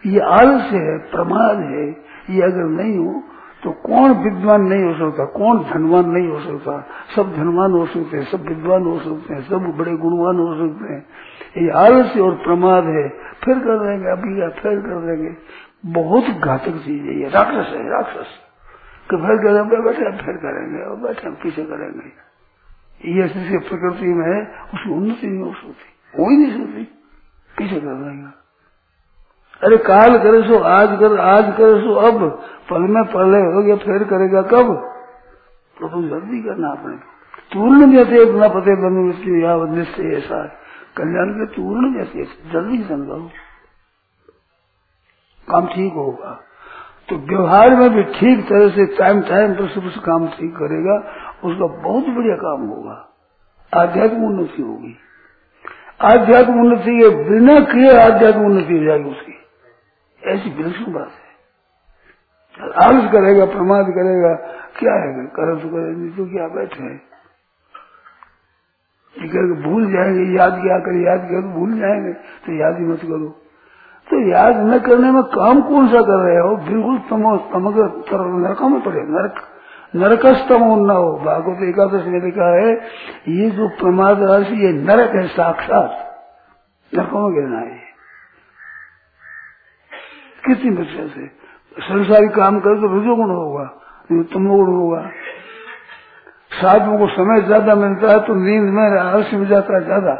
ये 0.06 0.20
आलस्य 0.20 0.78
है, 0.78 0.98
प्रमाद 1.12 1.58
है, 1.66 1.88
ये 2.30 2.42
अगर 2.42 2.70
नहीं 2.76 2.98
हो 2.98 3.24
तो 3.64 3.72
कौन 3.84 4.12
विद्वान 4.24 4.62
नहीं 4.62 4.84
हो 4.84 4.94
सकता, 4.94 5.26
कौन 5.34 5.64
धनवान 5.64 6.10
नहीं 6.10 6.28
हो 6.28 6.40
सकता? 6.40 6.74
सब 7.16 7.32
धनवान 7.36 7.72
हो 7.72 7.86
सकते 7.86 8.18
हैं, 8.18 8.24
सब 8.24 8.42
विद्वान 8.48 8.84
हो 8.84 8.98
सकते 9.00 9.34
हैं, 9.34 9.42
सब 9.42 9.64
बड़े 9.78 9.96
गुणवान 9.98 10.40
हो 10.40 10.54
सकते 10.56 10.94
हैं। 10.94 11.02
ये 11.58 11.70
आलस्य 11.80 12.20
और 12.22 12.36
प्रमाद 12.44 12.84
है, 12.88 13.08
फिर 13.44 13.60
कर 13.60 13.80
देंगे, 13.80 14.12
अभी 14.12 14.42
या 14.42 14.50
फिर 14.60 14.80
कर 14.82 15.00
देंगे। 15.08 15.32
बहुत 15.86 16.24
घातक 16.24 16.72
चीज़ 16.72 17.04
है 17.04 17.20
ये। 17.20 17.30
राक्षस 17.30 17.74
है, 17.74 17.90
राक्षस। 17.90 18.28
कि 19.10 19.18
फिर 19.18 19.38
करेंगे 19.38 19.78
बैठे, 19.78 20.06
हम 20.06 20.26
फिर 20.26 20.36
करेंगे, 20.36 20.84
और 20.84 20.96
बैठे, 20.96 21.28
हम 21.28 21.34
पीछे 21.34 21.64
करेंगे। 21.64 22.28
ये 23.12 23.24
ऐसी 23.26 23.58
प्रकृति 23.58 24.06
में 24.06 24.36
है, 24.36 24.64
उसकी 24.74 24.90
उन्नति 24.90 25.28
नहीं 25.28 25.44
हो 25.44 25.54
सकती। 25.54 26.30
ही 26.30 26.38
नहीं 26.38 26.66
सकती। 26.66 26.84
पीछे 27.58 27.76
कर 27.76 27.88
देंगे। 27.88 28.28
अरे 29.68 29.78
काल 29.78 30.18
करे 30.18 30.42
सो, 30.42 30.60
आज 30.60 31.00
कर, 31.00 31.20
आज 31.20 31.46
करे 31.46 31.82
सो, 31.82 31.96
अब। 31.96 32.44
पल 32.70 32.82
में 32.82 33.04
पहले 33.04 33.38
हो 33.38 33.64
गया, 33.64 33.76
फिर 33.76 34.04
करेगा 34.04 34.42
कब? 34.42 34.94
तो 35.80 35.90
तुम 35.90 36.08
जल्दी 36.08 36.44
करना 36.44 36.68
अपने 36.68 36.98
तूर्ण 37.54 37.92
जैसे 37.92 38.30
इतना 38.30 38.48
पते 38.48 38.76
बनु 38.76 39.12
या 39.42 39.76
निश्चय 39.76 40.04
ऐसा 40.04 40.46
कल्याण 40.98 41.26
के 41.26 41.56
तूर्ण 41.56 41.98
जैसे 41.98 42.24
जल्दी 42.24 42.84
समझाओ। 42.84 43.30
काम 45.50 45.68
ठीक 45.68 45.94
होगा। 45.94 46.44
तो 47.10 47.16
व्यवहार 47.16 47.76
में 47.76 47.90
भी 47.90 48.04
ठीक 48.04 48.46
तरह 48.50 48.70
से 48.70 48.86
टाइम 48.86 49.22
टाइम 49.22 49.54
पर 49.54 49.68
सब 49.68 50.02
काम 50.02 50.28
ठीक 50.28 50.54
करेगा, 50.54 50.96
उसका 51.44 51.68
बहुत 51.68 52.04
बढ़िया 52.08 52.36
काम 52.36 52.62
होगा। 52.68 53.10
आध्यात्मिक 53.74 54.24
उन्नति 54.24 54.62
होगी। 54.62 54.98
आध्यात्मिक 56.02 56.58
उन्नति 56.58 57.00
के 57.00 57.30
बिना 57.30 57.60
किए 57.60 58.00
आध्यात्मिक 58.00 58.46
उन्नति 58.46 58.78
हो 58.78 58.84
जाएगी 58.84 59.10
उसकी। 59.10 59.34
ऐसी 60.24 60.50
विलक्षण 60.50 60.94
बात 60.94 61.08
है। 61.08 61.28
आलस 62.84 63.12
करेगा, 63.12 63.46
प्रमाद 63.46 63.86
करेगा, 63.86 64.36
क्या 64.80 64.94
है? 64.94 65.26
कर 65.26 65.56
तो 65.56 65.70
करे 65.70 66.10
तो 66.10 66.26
क्या 66.26 66.48
बैठे 66.48 66.84
हैं? 66.84 67.02
भूल 69.62 69.94
जाएँगे, 69.94 70.38
याद 70.38 70.52
क्या 70.52 70.80
करे? 70.80 71.06
याद 71.06 71.20
तो 71.20 71.50
भूल 71.50 71.80
जाएँगे 71.80 72.14
तो 72.14 72.54
याद 72.54 72.78
ही 72.78 72.86
मत 72.86 72.98
करो। 72.98 73.47
तो 74.08 74.20
याद 74.30 74.56
न 74.66 74.80
करने 74.80 75.12
में 75.12 75.24
काम 75.32 75.62
कौन 75.64 75.88
सा 75.88 76.02
कर 76.02 76.20
रहे 76.22 76.40
हो? 76.40 76.56
बिल्कुल 76.66 76.98
तमो 77.10 77.36
तमग 77.50 77.78
नरकों 78.44 78.70
में 78.70 78.82
पड़े। 78.82 79.02
नरक 79.10 79.42
नरकस्तम 79.94 80.64
न 80.82 80.90
हो। 80.92 81.12
भागवत 81.26 81.64
एकादश 81.64 82.06
में 82.08 82.20
लिखा 82.22 82.48
है, 82.54 82.72
ये 83.32 83.50
जो 83.52 83.68
प्रमाद 83.78 84.24
राशि, 84.24 84.56
ये 84.58 84.72
नरक 84.74 85.16
है 85.16 85.28
साक्षात। 85.30 85.90
नरकों 86.94 87.22
में 87.22 87.34
गिरना 87.34 87.60
है। 87.60 87.86
कितनी 90.44 90.72
बच्चे 90.74 91.08
से? 91.08 91.26
संसारी 91.78 92.28
काम 92.36 92.60
करे 92.60 92.82
तो 92.82 92.88
रजोगुण 92.94 93.30
होगा 93.32 93.66
तमोगुण 94.34 94.70
होगा। 94.74 95.02
साधुओं 96.52 96.98
को 96.98 97.08
समय 97.08 97.42
ज़्यादा 97.42 97.76
मिलता 97.76 98.12
है 98.12 98.20
तो 98.20 98.36
नींद 98.36 98.70
में 98.74 99.00
आलस्य 99.00 99.38
मिल 99.38 99.48
जाता 99.48 99.76
है 99.76 99.84
ज़्यादा। 99.86 100.14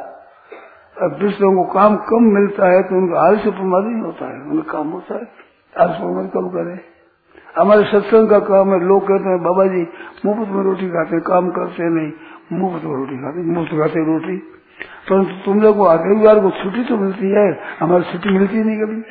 अब 0.98 1.18
दूसरों 1.20 1.50
को 1.56 1.64
काम 1.74 1.96
कम 2.04 2.24
मिलता 2.34 2.68
है 2.68 2.82
तो 2.84 2.96
उनका 2.96 3.20
आलस्य 3.22 3.52
प्रमाद 3.52 3.84
नहीं 3.84 4.02
होता 4.02 4.26
है, 4.26 4.42
उनका 4.42 4.72
काम 4.72 4.88
होता 4.90 5.16
है। 5.16 5.26
आलस्य 5.76 6.00
प्रमाद 6.00 6.30
कम 6.34 6.48
करे? 6.50 6.78
हमारे 7.58 7.84
सत्संग 7.84 8.30
का 8.30 8.40
काम 8.40 8.74
है, 8.74 8.80
लोग 8.80 9.04
कहते 9.04 9.30
हैं, 9.30 9.42
बाबा 9.44 9.66
जी 9.66 9.82
मुफ़्त 10.26 10.52
में 10.52 10.64
रोटी 10.64 10.90
खाते 10.90 11.20
काम 11.20 11.50
करते 11.50 11.90
नहीं। 11.90 12.12
मुफ़्त 12.54 12.86
में 12.86 12.96
रोटी 12.96 13.18
खाते 13.18 13.44
मुफ़्त 13.50 13.72
खाते 13.72 14.06
रोटी। 14.06 14.38
परंतु 15.10 15.36
तुम 15.46 15.62
लोग 15.62 15.78
को 15.78 15.88
रविवार 15.94 16.40
को 16.40 16.50
छुट्टी 16.52 16.84
तो 16.84 16.98
मिलती 16.98 17.32
है, 17.32 17.48
हमारी 17.80 18.04
छुट्टी 18.04 18.30
मिलती 18.30 18.64
नहीं 18.64 18.78
कभी। 18.78 19.02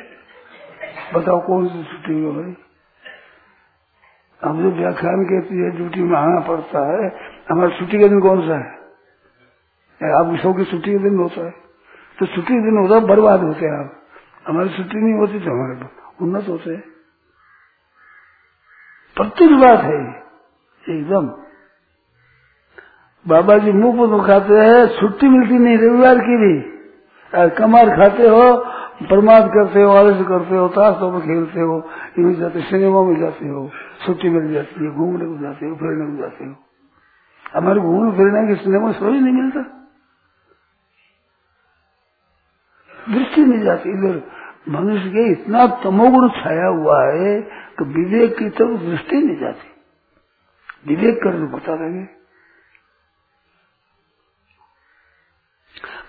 बताओ 1.15 1.39
कौन 1.41 1.67
सी 1.67 1.83
छुट्टी 1.83 2.13
है 2.13 2.31
भाई 2.31 2.55
हम 4.41 4.61
जो 4.63 4.71
व्याख्यान 4.71 5.23
कहती 5.23 5.57
है, 5.57 5.69
ड्यूटी 5.71 6.01
में 6.01 6.17
आना 6.17 6.39
पड़ता 6.39 6.79
है। 6.87 7.07
हमारी 7.49 7.71
छुट्टी 7.79 7.99
का 7.99 8.07
दिन 8.07 8.19
कौन 8.19 8.41
सा 8.47 8.57
है? 8.57 8.75
आप 10.01 10.35
सब 10.35 10.57
की 10.57 10.65
छुट्टी 10.65 10.93
का 10.93 11.03
दिन 11.03 11.17
होता 11.17 11.45
है। 11.45 11.66
तो 12.17 12.25
छुट्टी 12.25 12.59
दिन 12.61 12.77
होता 12.77 12.99
बर्बाद 13.07 13.43
होते 13.43 13.65
हैं 13.65 13.73
आप। 13.79 13.89
हमारी 14.47 14.69
छुट्टी 14.69 14.99
नहीं 14.99 15.19
होती 15.19 15.39
तो 15.39 15.51
हमारे 15.51 15.89
उन्नत 16.21 16.47
होते 16.49 16.77
प्रत्येक 19.17 19.51
बात 19.59 19.79
है 19.81 19.99
एकदम। 20.83 21.27
बाबा 23.25 23.57
जी 23.57 23.71
मुँह 23.73 24.07
पर 24.07 24.25
खाते 24.27 24.53
हैं, 24.55 24.87
छुट्टी 24.97 25.29
मिलती 25.29 25.57
नहीं 25.59 25.77
रविवार 25.77 26.19
की 26.19 26.35
भी। 26.37 26.55
कमार 27.57 27.89
खाते 27.97 28.27
हो, 28.27 28.43
प्रमाद 29.03 29.47
करते 29.49 29.81
हो 29.81 29.89
आलस 29.93 30.21
करते 30.27 30.55
हो 30.55 30.67
ताशों 30.75 31.11
में 31.11 31.21
खेलते 31.21 31.59
हो 31.61 31.75
इन्हें 32.17 32.35
जाते, 32.35 32.61
सिनेमा 32.61 33.01
में 33.03 33.19
जाते 33.19 33.47
हो, 33.47 33.69
छुट्टी 34.05 34.29
मिल 34.29 34.53
जाती 34.53 34.85
है, 34.85 34.91
घूमने 34.91 35.25
को 35.25 35.37
जाते 35.37 35.65
हो, 35.65 35.75
फिरने 35.75 36.05
को 36.05 36.21
जाते 36.21 36.45
हो। 36.45 36.55
हमारे 37.55 37.79
घूमने 37.81 38.11
फिरने 38.17 38.47
के 38.47 38.55
सिनेमा 38.63 38.91
सो 38.93 39.11
ही 39.11 39.19
नहीं 39.19 39.33
मिलता। 39.33 39.61
दृष्टि 43.11 43.41
नहीं 43.41 43.63
जाती 43.63 43.89
इधर 43.89 44.31
मनुष्य 44.69 45.09
के 45.09 45.31
इतना 45.31 45.67
तमोगुण 45.67 46.29
छाया 46.29 46.67
हुआ 46.67 47.03
है 47.13 47.41
कि 47.41 47.85
विवेक 47.85 48.37
की 48.37 48.49
तरफ़ 48.49 48.81
दृष्टि 48.81 49.15
नहीं 49.15 49.37
जाती। 49.37 49.67
विवेक 50.87 51.23
कर 51.23 51.31
तो 51.31 51.57
बता 51.57 51.75
देंगे 51.75 52.17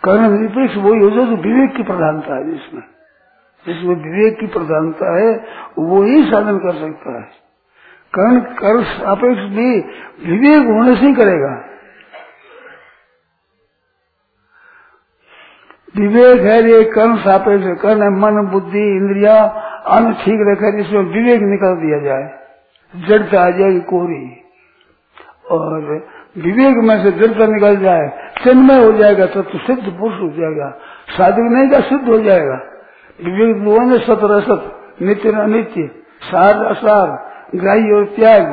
कर्ण 0.05 0.39
निरपेक्ष 0.39 0.77
वही 0.77 1.01
हो 1.01 1.11
जाए 1.11 1.27
जो 1.27 1.37
विवेक 1.37 1.77
की 1.77 1.83
प्रधानता 1.83 2.35
है 2.35 2.51
जिसमें। 2.51 2.83
जिसमें 3.67 3.95
विवेक 3.95 4.41
की 4.41 4.47
प्रधानता 4.47 5.19
है, 5.19 5.45
वो 5.79 6.03
ही 6.03 6.31
साधन 6.31 6.59
कर 6.59 6.73
सकता 6.73 7.17
है। 7.17 7.31
कर्ण 8.15 8.41
कर 8.41 8.85
सापेक्ष 8.85 9.43
भी 9.43 9.81
विवेक 10.31 10.63
होने 10.63 10.97
से 10.97 11.07
ही 11.07 11.15
करेगा। 11.15 11.78
विवेक 15.99 16.41
है 16.43 16.57
ये 16.65 16.83
कर्ण 16.91 17.17
सापेक्ष 17.19 17.67
कर्ण 17.83 18.03
है 18.03 18.11
मन 18.17 18.47
बुद्धि 18.53 18.85
इंद्रिया 18.89 19.35
अन्न 19.95 20.13
ठीक 20.23 20.41
रखे 20.49 20.71
जिसमें 20.77 21.05
विवेक 21.15 21.43
निकल 21.51 21.75
दिया 21.83 21.99
जाए 22.03 22.27
जड़ता 22.95 23.41
आ 23.41 23.51
जाएगी 23.59 23.81
कोरी 23.89 24.21
और 25.51 25.87
विवेक 26.39 26.77
में 26.89 26.97
से 27.03 27.11
जड़ता 27.21 27.47
निकल 27.47 27.77
जाए 27.77 28.09
चिन्मय 28.39 28.85
हो 28.85 28.93
जाएगा 28.93 29.27
तो, 29.27 29.43
तो 29.43 29.59
सिद्ध 29.59 29.83
पुरुष 29.83 30.21
हो 30.21 30.29
जाएगा 30.37 30.69
साधु 31.17 31.43
नहीं 31.49 31.71
का 31.71 31.81
सिद्ध 31.89 32.09
हो 32.09 32.19
जाएगा। 32.21 32.59
विवेक 33.21 33.65
दोनों 33.65 33.99
सत 34.01 34.21
रसत 34.33 35.03
नित्य 35.03 35.33
अनित्य 35.43 35.87
सार 36.25 36.65
असार 36.67 37.09
ग्राही 37.55 37.93
और 37.97 38.05
त्याग 38.17 38.45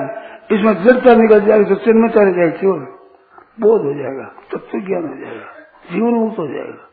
इसमें 0.52 0.74
जड़ता 0.84 1.16
निकल 1.16 1.46
जाएगी 1.46 1.66
तो 1.66 1.76
चिन्मय 1.86 2.10
चले 2.10 2.34
जाएगा 2.34 2.74
बोध 3.62 3.82
हो 3.82 3.94
जाएगा 3.94 4.26
तत्व 4.52 4.80
ज्ञान 4.88 5.04
हो 5.04 5.16
जाएगा 5.16 5.48
जीवन 5.92 6.14
मुक्त 6.16 6.40
हो 6.40 6.48
जाएगा। 6.48 6.84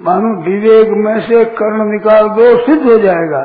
मानो 0.00 0.30
विवेक 0.42 0.88
में 0.98 1.20
से 1.20 1.44
कर्ण 1.54 1.90
निकाल 1.90 2.28
दो, 2.28 2.46
सिद्ध 2.58 2.82
हो 2.82 2.98
जाएगा। 2.98 3.42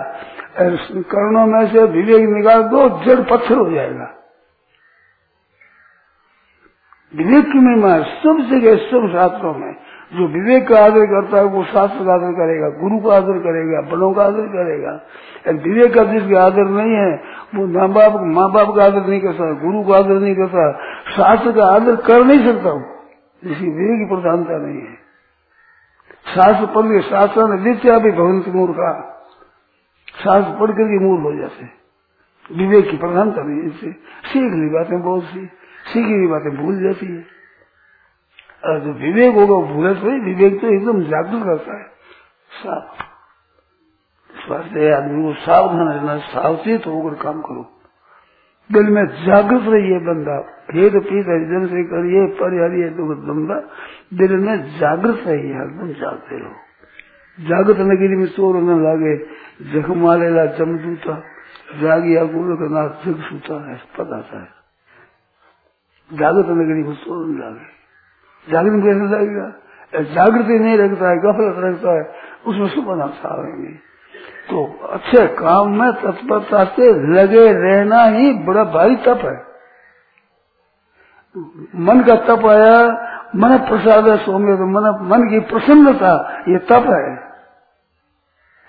कर्णों 1.09 1.45
में 1.47 1.65
से 1.67 1.83
विवेक 1.87 2.29
निकाल 2.29 2.63
दो, 2.63 2.87
जड़ 3.05 3.19
पत्थर 3.21 3.57
हो 3.57 3.69
जाएगा। 3.71 4.13
विवेक 7.13 7.45
की 7.45 7.59
महिमा 7.59 7.91
सब 8.15 8.39
जगह 8.49 8.75
सब 8.85 9.07
शास्त्रों 9.11 9.53
में, 9.53 9.73
जो 10.13 10.27
विवेक 10.27 10.67
का 10.67 10.79
आदर 10.79 11.05
करता 11.05 11.37
है, 11.37 11.43
वो 11.45 11.63
शास्त्र 11.65 12.05
का 12.05 12.13
आदर 12.13 12.33
करेगा, 12.33 12.69
गुरु 12.79 12.99
का 12.99 13.15
आदर 13.15 13.39
करेगा 13.39 13.81
बड़ों 13.91 14.13
का 14.13 14.23
आदर 14.23 14.47
करेगा। 14.49 14.99
विवेक 15.63 15.93
का 15.93 16.03
जिसका 16.03 16.43
आदर 16.43 16.69
नहीं 16.71 16.95
है, 16.95 17.11
वो 17.55 17.67
माँ 17.69 17.89
बाप 17.89 18.13
माँ 18.27 18.51
बाप 18.51 18.75
का 18.75 18.85
आदर 18.85 19.07
नहीं 19.07 19.19
करता 19.21 19.51
गुरु 19.61 19.83
का 19.83 19.97
आदर 19.97 20.19
नहीं 20.19 20.35
करता 20.35 20.71
शास्त्र 21.15 21.51
का 21.51 21.65
आदर 21.65 21.95
कर 22.07 22.23
नहीं 22.23 22.45
सकता 22.45 22.77
जिसकी 23.43 23.69
विवेक 23.71 23.99
की 23.99 24.15
प्रधानता 24.15 24.57
नहीं 24.57 24.81
है। 24.81 25.06
शास्त्र 26.35 26.65
पढ़ 26.65 26.85
के 26.85 27.01
शास्त्र 27.01 27.41
ने 27.41 27.61
विद्या 27.61 27.99
भी 27.99 28.11
भवंत 28.11 28.47
मूर्खा 28.47 29.13
शास्त्र 30.23 30.51
पढ़ 30.51 30.71
करके 30.71 30.99
मूल 30.99 31.21
हो 31.21 31.41
जाते 31.41 31.87
विवेक 32.51 32.91
की 32.91 32.97
प्रधानता 32.97 33.41
नहीं 33.41 33.69
इससे 33.69 33.91
सीख 34.29 34.53
ली 34.53 34.69
बातें 34.69 35.01
बहुत 35.01 35.23
सी। 35.23 35.45
सीखी 35.93 36.13
हुई 36.13 36.27
बातें 36.27 36.57
भूल 36.57 36.83
जाती 36.83 37.05
है। 37.05 37.25
और 38.65 38.79
जो 38.79 38.93
विवेक 38.93 39.35
होगा 39.35 39.73
भूले 39.73 39.93
तो 39.93 40.25
विवेक 40.25 40.61
तो 40.61 40.67
एकदम 40.67 41.03
जागरूक 41.03 41.43
रहता 41.45 41.77
है। 41.77 41.83
साफ़। 42.49 43.03
इस 44.33 44.45
स्वास्थ्य 44.45 44.91
आदमी 44.91 45.23
को 45.23 45.33
सावधान 45.33 45.89
रहना, 45.89 46.17
सावचेत 46.17 46.87
होकर 46.87 47.23
काम 47.23 47.41
करो। 47.41 47.76
दिल 48.69 48.89
में 48.89 49.05
जागृत 49.25 49.67
रहिए 49.67 49.99
बंदा। 50.05 50.37
हे 50.73 50.89
तो 50.89 50.99
पीत 50.99 51.27
जन 51.49 51.65
से 51.67 51.83
करिए 51.85 52.23
पर 52.37 52.55
हरिए 52.61 52.89
दुख 52.95 53.11
बंदा 53.27 53.59
दिल 54.13 54.33
में 54.37 54.55
जागृत 54.79 55.23
रहिए 55.27 55.61
एकदम 55.63 55.93
जागते 55.99 56.39
रहो। 56.39 56.55
जागृत 57.39 57.79
नगरी 57.83 58.15
में 58.15 58.27
चोर 58.27 58.55
न 58.57 58.75
लागे 58.83 59.15
जख्म 59.71 59.97
मालेला 60.01 60.45
जमदूता 60.57 61.15
जागिया 61.81 62.23
गुरु 62.25 62.69
नाथ 62.69 63.05
जग 63.05 63.21
सूता 63.23 63.55
है 63.63 63.77
पता 63.97 64.19
जागृत 66.11 66.49
नगरी 66.57 66.83
में 66.83 66.95
चोर 66.95 67.25
न 67.25 67.39
लागे। 67.39 67.67
जागृत 68.47 68.83
कैसे 68.83 69.05
लगेगा 69.07 69.47
जागृति 70.13 70.55
नहीं 70.59 70.77
रखता 70.77 71.09
है, 71.09 71.17
गफलत 71.17 71.55
रखता 71.57 71.91
है, 71.91 72.03
उसमें 72.47 72.67
सुपना 72.67 73.05
आवेंगे 73.25 73.73
तो 74.49 74.63
अच्छे 74.87 75.25
काम 75.35 75.71
में 75.79 75.91
तत्परता 75.93 76.63
से 76.65 76.89
लगे 77.13 77.45
रहना 77.53 78.03
ही 78.07 78.33
बड़ा 78.45 78.63
भारी 78.63 78.95
तप 78.95 79.25
है। 79.25 79.35
मन 81.79 82.03
का 82.03 82.15
तप 82.25 82.45
आया, 82.45 82.77
मन 83.35 83.57
प्रसाद 83.67 84.07
है 84.07 84.17
सोमे 84.17 84.53
तो 84.53 84.67
मन 84.67 84.85
मन 85.09 85.29
की 85.29 85.39
प्रसन्नता, 85.49 86.13
ये 86.49 86.57
तप 86.69 86.87
है। 86.89 87.01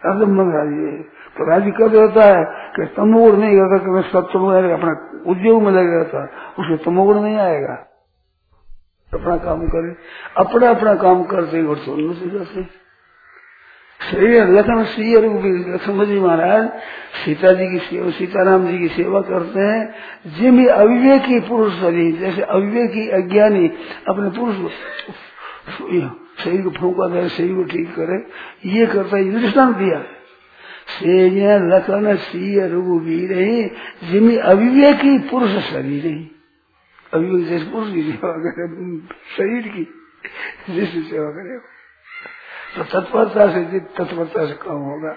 एकदम 0.02 0.34
मन 0.34 0.50
राज़ी 0.52 1.02
तो 1.36 1.44
राज़ी 1.50 1.70
कब 1.70 1.94
रहता 1.94 2.24
है 2.24 2.42
कि 2.76 2.84
तमोगुण 2.94 3.38
नहीं 3.38 3.56
करता 3.56 3.78
कि 3.84 3.90
मैं 3.90 4.02
सब 4.02 4.28
तमोगुण 4.32 4.70
अपना 4.70 4.92
उद्योग 5.30 5.62
में 5.62 5.70
लग 5.72 5.92
रहता 5.94 6.24
उसे 6.58 6.76
तमोगुण 6.84 7.20
नहीं 7.20 7.38
आएगा। 7.38 7.74
अपना 9.12 9.36
काम 9.36 9.66
करे, 9.66 9.94
अपना 10.36 10.70
अपना 10.70 10.94
काम 10.94 11.22
करते 11.24 11.66
और 11.66 11.76
सोने 11.76 12.14
से। 12.14 12.30
जाते 12.30 12.62
शरीर 14.00 14.48
लखन 14.48 14.84
श्री 14.84 15.12
लक्ष्मण 15.72 16.06
जी 16.06 16.18
महाराज 16.20 16.68
सीता 17.24 17.52
जी 17.52 17.66
की 17.68 17.78
सेवा, 17.78 18.10
सीताराम 18.10 18.66
जी 18.66 18.78
की 18.78 18.88
सेवा 18.94 19.20
करते 19.20 19.60
हैं, 19.60 19.82
जिम 20.36 20.64
अविवेकी 20.66 21.40
पुरुष 21.48 21.72
शरीर 21.80 22.14
जैसे 22.16 22.42
अविवेकी 22.42 23.08
अज्ञानी 23.18 23.66
अपने 24.08 24.30
पुरुष 24.38 24.56
शरीर 26.38 26.62
को 26.62 26.70
फूका 26.70 27.08
दे, 27.08 27.28
शरीर 27.28 27.54
को 27.54 27.64
ठीक 27.64 27.88
करे, 27.94 28.18
ये 28.70 28.86
करता 28.86 29.16
है 29.16 29.32
दृष्टान 29.32 29.74
दिया 29.74 30.00
से 30.90 31.56
लखन 31.68 32.14
सी 32.16 32.58
रघुवीर 32.66 33.32
जिमी 34.04 34.36
अविवेकी 34.36 35.18
पुरुष 35.28 35.58
शरीर 35.70 36.06
ही 36.06 36.30
अभिवेक 37.12 37.48
जैसे 37.48 37.64
पुरुष 37.64 37.92
की 37.94 38.02
सेवा 38.02 38.32
करे, 38.36 38.66
शरीर 39.36 39.68
की 39.68 39.84
जिसकी 40.70 41.02
सेवा 41.02 41.30
करे। 41.30 41.58
तो 42.78 42.84
तत्परता 42.92 43.46
से 43.52 43.80
तत्परता 43.96 44.46
से 44.46 44.54
काम 44.62 44.80
होगा, 44.88 45.12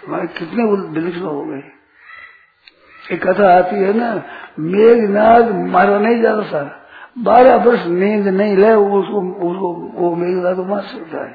तुम्हारे 0.00 0.26
कितने 0.38 0.64
विलक्षण 0.64 1.20
हो 1.20 1.44
गए। 1.44 1.62
एक 3.12 3.26
कथा 3.26 3.48
आती 3.58 3.76
है 3.76 3.92
ना 3.92 4.08
मेघनाथ 4.58 5.52
मारा 5.72 5.98
नहीं 5.98 6.20
जा 6.22 6.32
रहा 6.32 6.62
बारह 7.18 7.56
वर्ष 7.64 7.86
नींद 7.86 8.26
नहीं 8.28 8.56
ले 8.56 8.72
उसको 8.74 9.20
उसको, 9.48 9.68
वो 9.94 10.14
मेघनाथ 10.16 10.54
तो 10.54 10.64
मार 10.64 10.82
सकता 10.82 11.24
है। 11.24 11.32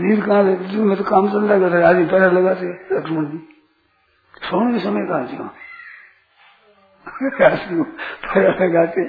नींद 0.00 0.24
कहाँ 0.26 0.42
लेते 0.44 0.76
मैं 0.76 0.96
तो 0.96 1.04
काम 1.04 1.28
चल 1.32 1.42
रहा 1.48 1.70
था 1.70 1.88
आदमी 1.88 2.04
पैर 2.04 2.32
लगाते 2.32 2.66
लक्ष्मण 2.96 3.24
जी। 3.26 3.38
सोने 4.34 4.72
के 4.72 4.78
समय 4.78 5.06
कहा 5.06 5.22
जी 5.24 5.38
पैर 8.24 8.48
लगाते 8.62 9.04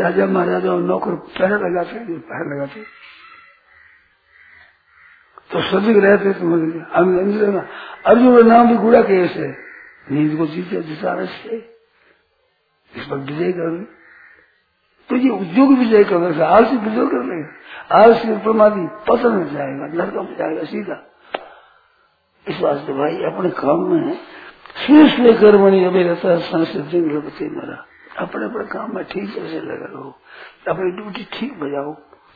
राजा 0.00 0.26
महाराजा 0.26 0.76
नौकर 0.88 1.14
पैर 1.38 1.50
लगाते 1.50 1.98
पैर 1.98 2.44
लगाते 2.54 2.80
तो 5.52 5.60
सजग 5.60 5.98
रहते 5.98 6.32
तो 6.32 6.52
अर्जुन 8.04 8.36
का 8.36 8.48
नाम 8.48 8.68
भी 8.68 8.76
गुड़ा 8.76 9.02
के 9.02 9.14
है। 9.14 9.48
नींद 10.10 10.36
को 10.38 10.46
जीते 10.46 10.80
जिसारस 10.82 11.28
से 11.42 11.56
इस 12.92 13.04
पर 13.06 13.16
विजय 13.16 13.52
कर 13.52 13.84
तो 15.10 15.16
ये 15.16 15.30
उद्योग 15.30 15.72
विजय 15.78 16.04
कर 16.04 16.16
रहे 16.16 16.44
आलसी 16.46 16.76
विजय 16.76 17.06
कर 17.06 17.24
लेगा 17.24 18.02
आलसी 18.02 18.36
प्रमादी 18.38 18.86
पतन 19.08 19.32
में 19.32 19.52
जाएगा 19.54 19.86
लड़का 19.94 20.22
में 20.22 20.36
जाएगा 20.36 20.64
सीधा। 20.64 20.96
इस 22.46 22.60
वास्ते 22.60 22.92
भाई, 22.92 23.16
अपने 23.24 23.50
काम 23.50 23.80
में 23.92 24.14
शीर्ष 24.76 25.18
लेकर 25.18 25.56
बनी 25.56 25.84
अभी 25.84 26.02
रहता 26.02 26.28
है 26.28 26.38
संस्कृति 26.40 27.00
मेरा। 27.00 27.84
अपने 28.18 28.44
अपने 28.44 28.64
काम 28.64 28.94
में 28.94 29.04
ठीक 29.04 29.28
से 29.30 29.60
लगा 29.60 29.86
रहो। 29.92 30.10
अपनी 30.68 30.90
ड्यूटी 30.90 31.24
ठीक 31.32 31.52
बजाओ। 31.60 31.94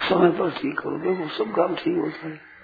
समय 0.08 0.30
पर 0.30 0.50
ठीक 0.50 0.78
करो। 0.78 0.98
देखो, 0.98 1.28
सब 1.28 1.54
काम 1.54 1.74
ठीक 1.74 1.96
होता 1.96 2.28
है। 2.28 2.55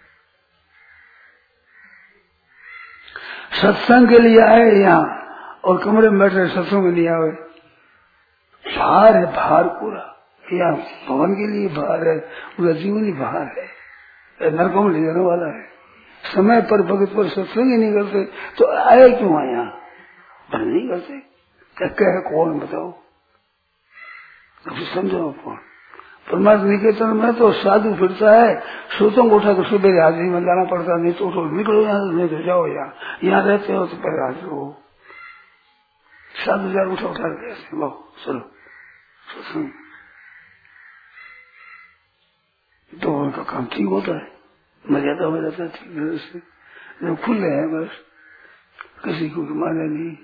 सत्संग 3.53 4.09
के 4.09 4.19
लिए 4.19 4.41
आए 4.41 4.71
यहाँ 4.71 5.27
और 5.65 5.85
कमरे 5.85 6.11
में 6.11 6.19
बैठे 6.19 6.49
सत्संग 6.49 6.85
के 6.85 7.01
लिए 7.01 7.09
आए। 7.09 7.31
भार 8.79 9.17
है, 9.17 9.27
भार 9.27 9.65
पूरा। 9.65 10.09
यहाँ 10.53 10.73
भवन 11.09 11.35
के 11.35 11.47
लिए 11.47 11.69
भार 11.69 12.09
है, 12.09 12.19
पूरा 12.57 12.73
जीवन 12.73 13.05
ही 13.05 13.13
भार 13.13 13.55
है। 13.59 13.83
नरकों 14.51 14.83
में 14.83 15.01
ले 15.01 15.07
जाने 15.07 15.21
वाला 15.21 15.47
है। 15.47 15.63
समय 16.25 16.63
पर, 16.63 16.83
भगत 16.83 17.17
पर 17.17 17.29
सत्संग 17.29 17.71
ही 17.71 17.77
नहीं 17.77 17.93
करते। 17.93 18.25
तो 18.59 18.77
आए 18.77 19.11
क्यों 19.11 19.41
आए 19.41 19.53
यहाँ? 19.53 19.79
बंद 20.53 20.67
नहीं 20.67 20.89
करते। 20.89 21.19
क्या 21.77 21.89
कह 21.89 22.31
कौन 22.31 22.59
बताओ? 22.59 22.99
समझो 24.95 25.33
कौन? 25.45 25.59
परमात्मा 26.33 26.67
निकेतन 26.67 27.17
में 27.17 27.33
तो 27.37 27.51
साधु 27.55 27.95
फिरता 27.97 28.31
है। 28.33 28.53
सोचों 28.99 29.29
को 29.31 29.37
उठा 29.37 29.53
कर 29.55 29.65
सुबह 29.69 30.03
हाजिरी 30.03 30.29
में 30.31 30.41
लाना 30.43 30.65
पड़ता 30.71 30.97
नहीं 30.97 31.13
तो 31.15 31.27
उठो, 31.27 31.45
निकलो 31.57 31.83
यहाँ 31.83 32.13
नहीं 32.13 32.29
तो 32.29 32.43
जाओ 32.45 32.67
यहाँ। 32.69 32.89
यहाँ 33.25 33.43
रहते 33.47 33.73
हो 33.73 33.87
तो 33.87 33.97
पहले 33.99 34.23
हाजिर 34.23 34.49
हो। 34.49 34.65
साधु 36.45 36.69
हज़ार 36.69 36.87
उठा 36.89 37.07
उठा 37.09 37.29
के 37.35 37.79
लो 37.79 37.89
चलो 38.25 38.43
तो 42.93 43.13
उनका 43.15 43.43
काम 43.51 43.67
ठीक 43.73 43.87
होता 43.89 44.13
है। 44.13 44.27
मर्यादा 44.85 45.25
हो 45.25 45.37
जाता 45.43 45.63
है 45.63 45.69
ठीक 45.71 45.91
तरह 45.91 46.17
से। 46.19 46.39
जो 47.03 47.15
खुले 47.25 47.49
हैं 47.49 47.69
बस, 47.73 47.91
किसी 49.05 49.29
को 49.31 49.43
माने 49.61 49.87
नहीं। 49.91 50.17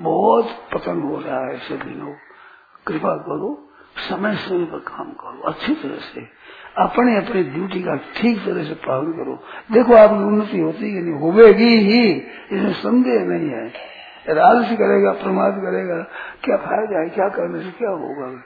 बहुत 0.00 0.46
पतन 0.72 1.00
हो 1.02 1.20
रहा 1.20 1.40
है 1.40 1.58
सभी 1.60 1.94
लोग। 1.94 2.14
कृपा 2.86 3.14
करो 3.26 3.50
समय 3.96 4.36
समय 4.36 4.64
पर 4.64 4.78
काम 4.78 5.10
करो, 5.12 5.42
अच्छी 5.42 5.74
तरह 5.74 5.96
से। 5.96 6.42
अपने 6.78 7.16
अपने 7.16 7.42
ड्यूटी 7.42 7.82
का 7.82 7.96
ठीक 7.96 8.38
तरह 8.38 8.64
से 8.64 8.74
पालन 8.74 9.12
करो। 9.12 9.44
देखो 9.72 9.94
आपकी 9.94 10.16
उन्नति 10.16 10.60
होती 10.60 10.94
है 10.94 11.02
नहीं 11.02 11.14
होगी 11.14 11.76
ही। 11.76 12.12
इसमें 12.52 12.72
संदेह 12.72 13.20
नहीं 13.20 13.50
है। 13.50 13.68
राजसी 14.28 14.76
करेगा, 14.76 15.12
प्रमाद 15.12 15.52
करेगा। 15.52 16.02
क्या 16.44 16.56
फ़ायदा 16.56 17.00
है? 17.00 17.08
क्या 17.08 17.28
करने 17.28 17.60
से 17.60 17.70
क्या 17.70 17.90
होगा? 17.90 18.44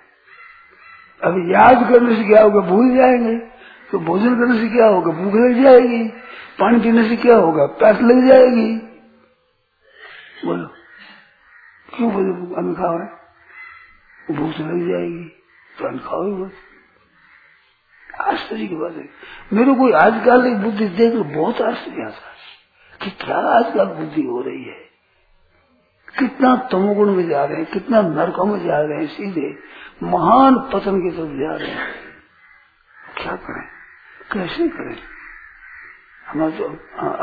अभी 1.23 1.53
याद 1.53 1.93
करने 1.93 2.17
से 2.17 2.25
क्या 2.25 2.43
होगा? 2.43 2.61
भूल 2.61 2.97
जाएँगे। 2.97 3.37
तो 3.93 3.99
भोजन 3.99 4.41
करने 4.41 4.61
से 4.61 4.69
क्या 4.69 4.87
होगा? 4.87 5.13
भूख 5.13 5.35
लग 5.35 5.63
जाएगी। 5.63 6.09
पानी 6.59 6.81
पीने 6.81 7.09
से 7.09 7.17
क्या 7.17 7.37
होगा? 7.37 7.67
प्यास 7.67 8.01
लग 8.01 8.27
जाएगी। 8.27 8.77
बोलो, 10.45 10.67
क्यों 11.97 12.13
बोलो 12.13 12.55
अन्न 12.55 12.75
खाओ 12.75 12.99
भूख 14.35 14.61
लग 14.61 14.89
जाएगी। 14.89 15.36
तो 15.81 16.51
आश्चर्य 18.25 18.67
की 18.67 18.77
बात 18.77 18.93
है। 18.93 19.09
मेरे 19.53 19.75
को 19.75 19.93
आजकल 19.93 20.47
एक 20.47 20.57
बुद्धि 20.57 20.89
देख 20.89 21.15
बहुत 21.15 21.61
आश्चर्य 21.61 22.03
आता 22.03 22.31
है 22.31 22.37
कि 23.03 23.11
क्या 23.11 23.37
आजकल 23.37 23.85
बुद्धि 23.85 24.23
हो 24.23 24.43
रही 24.43 24.65
है? 24.65 24.87
कितना 26.19 26.57
तमोगुण 26.57 27.13
में 27.13 27.29
जा 27.29 27.45
रहे 27.45 27.57
हैं, 27.57 27.67
कितना 27.67 28.03
नरकों 28.03 28.45
में 28.45 28.65
जा 28.65 28.81
रहे 28.81 28.99
हैं, 28.99 29.07
सीधे 29.07 29.59
महान 30.03 30.55
पतन 30.55 31.01
की 31.03 31.11
तरफ़ 31.11 31.41
जा 31.41 31.57
रहे 31.57 31.69
हैं। 31.69 31.95
क्या 33.23 33.37
करें? 33.37 33.69
कैसे 34.33 34.69
करें? 34.69 34.99
हमारा 36.27 36.51
तो 36.51 36.65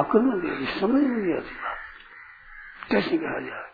अकल 0.04 0.20
में 0.20 0.80
समझ 0.80 1.04
में 1.04 1.18
नहीं 1.18 1.36
आती 1.36 1.56
बात। 1.56 1.78
कैसे 2.92 3.18
कहा 3.18 3.40
जाए? 3.40 3.73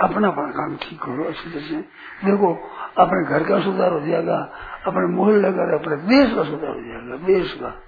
अपना 0.00 0.28
अपना 0.28 0.46
काम 0.46 0.76
ठीक 0.76 0.98
करो, 1.02 1.24
अच्छी 1.24 1.50
तरह 1.50 1.60
से। 1.60 1.76
देखो, 2.26 2.70
अपने 2.98 3.24
घर 3.24 3.42
का 3.44 3.60
सुधार 3.60 3.92
हो 3.92 4.00
जाएगा, 4.00 4.52
अपने 4.86 5.06
मोहल्ले 5.06 5.52
का, 5.52 5.74
अपने 5.74 5.96
देश 5.96 6.34
का 6.34 6.42
सुधार 6.42 6.70
हो 6.70 6.80
जाएगा, 6.80 7.16
देश 7.26 7.52
का। 7.52 7.82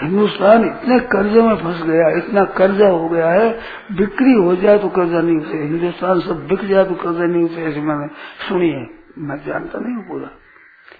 हिंदुस्तान 0.00 0.64
इतने 0.64 0.98
कर्जे 1.00 1.42
में 1.42 1.56
फंस 1.56 1.82
गया, 1.82 2.08
इतना 2.08 2.44
कर्जा 2.44 2.88
हो 2.88 3.08
गया 3.08 3.30
है, 3.30 3.58
बिक्री 3.92 4.32
हो 4.32 4.56
जाए 4.56 4.78
तो 4.78 4.88
कर्जा 4.88 5.20
नहीं 5.20 5.36
उठे 5.36 5.58
हिंदुस्तान 5.58 6.20
सब 6.20 6.46
बिक 6.46 6.64
जाए 6.64 6.84
तो 6.84 6.94
कर्जा 6.94 7.24
नहीं 7.24 7.44
उठे 7.44 7.64
ऐसे 7.64 7.80
मैंने 7.80 8.06
सुनी 8.48 8.70
है। 8.70 8.90
मैं 9.18 9.36
जानता 9.46 9.78
नहीं 9.78 9.94
हूँ 9.94 10.04
पूरा। 10.08 10.28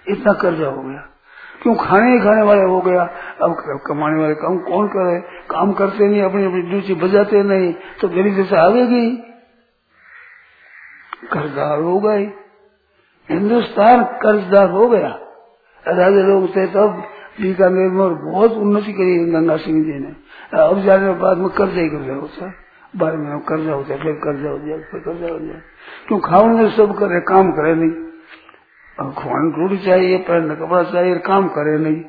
इतना 0.07 0.33
कर्जा 0.33 0.67
हो 0.67 0.81
गया। 0.83 1.09
क्यों 1.63 1.75
खाने 1.75 2.13
ही 2.13 2.19
खाने 2.19 2.41
वाले 2.41 2.61
हो 2.61 2.81
गया? 2.81 3.03
अब 3.41 3.81
कमाने 3.87 4.21
वाले 4.21 4.33
काम 4.33 4.57
कौन 4.57 4.87
करे? 4.87 5.19
काम 5.49 5.73
करते 5.73 6.07
नहीं 6.07 6.21
अपनी 6.21 6.45
अपनी 6.45 6.61
ड्यूटी 6.61 6.93
बजाते 6.93 7.43
नहीं 7.43 7.73
तो 8.01 8.07
गरीब 8.09 8.35
जैसे 8.35 8.57
आवेगी। 8.57 9.28
कर्जदार 11.23 11.79
हो 11.79 11.99
गए। 11.99 12.23
हिंदुस्तान 13.29 14.03
कर्जदार 14.21 14.69
हो 14.69 14.87
गया। 14.87 15.09
राजा 15.85 16.21
लोग 16.21 16.55
थे 16.55 16.65
तब 16.67 17.03
बीकानेर 17.41 17.89
में 17.89 18.31
बहुत 18.31 18.51
उन्नति 18.51 18.93
करी 18.93 19.17
गंगा 19.31 19.57
सिंह 19.57 19.83
जी 19.83 19.99
ने। 19.99 20.11
अब 20.59 20.81
जाने 20.81 21.13
के 21.13 21.19
बाद 21.19 21.37
में 21.37 21.49
कर्जा 21.49 21.81
ही 21.81 21.89
कर्जा 21.89 22.13
होता 22.13 22.51
बारह 22.93 23.17
महीने 23.17 23.39
कर्जा 23.39 23.73
हो 23.73 23.83
जाए 23.83 23.97
फिर 23.97 24.13
कर्जा 24.13 24.49
हो 24.49 24.57
जाए 24.59 24.77
फिर 24.91 24.99
कर्जा 24.99 25.33
हो 25.33 25.39
जाए 25.39 25.61
क्यों 26.07 26.19
खाओ 26.19 26.69
सब 26.69 26.97
करे, 26.97 27.19
काम 27.19 27.51
करे 27.51 27.75
नहीं। 27.75 29.11
खुआने 29.13 29.49
रोटी 29.51 29.77
चाहिए, 29.77 30.17
पहनने 30.17 30.55
कपड़ा 30.55 30.83
चाहिए, 30.83 31.15
काम 31.17 31.47
करे 31.47 31.77
नहीं। 31.77 32.01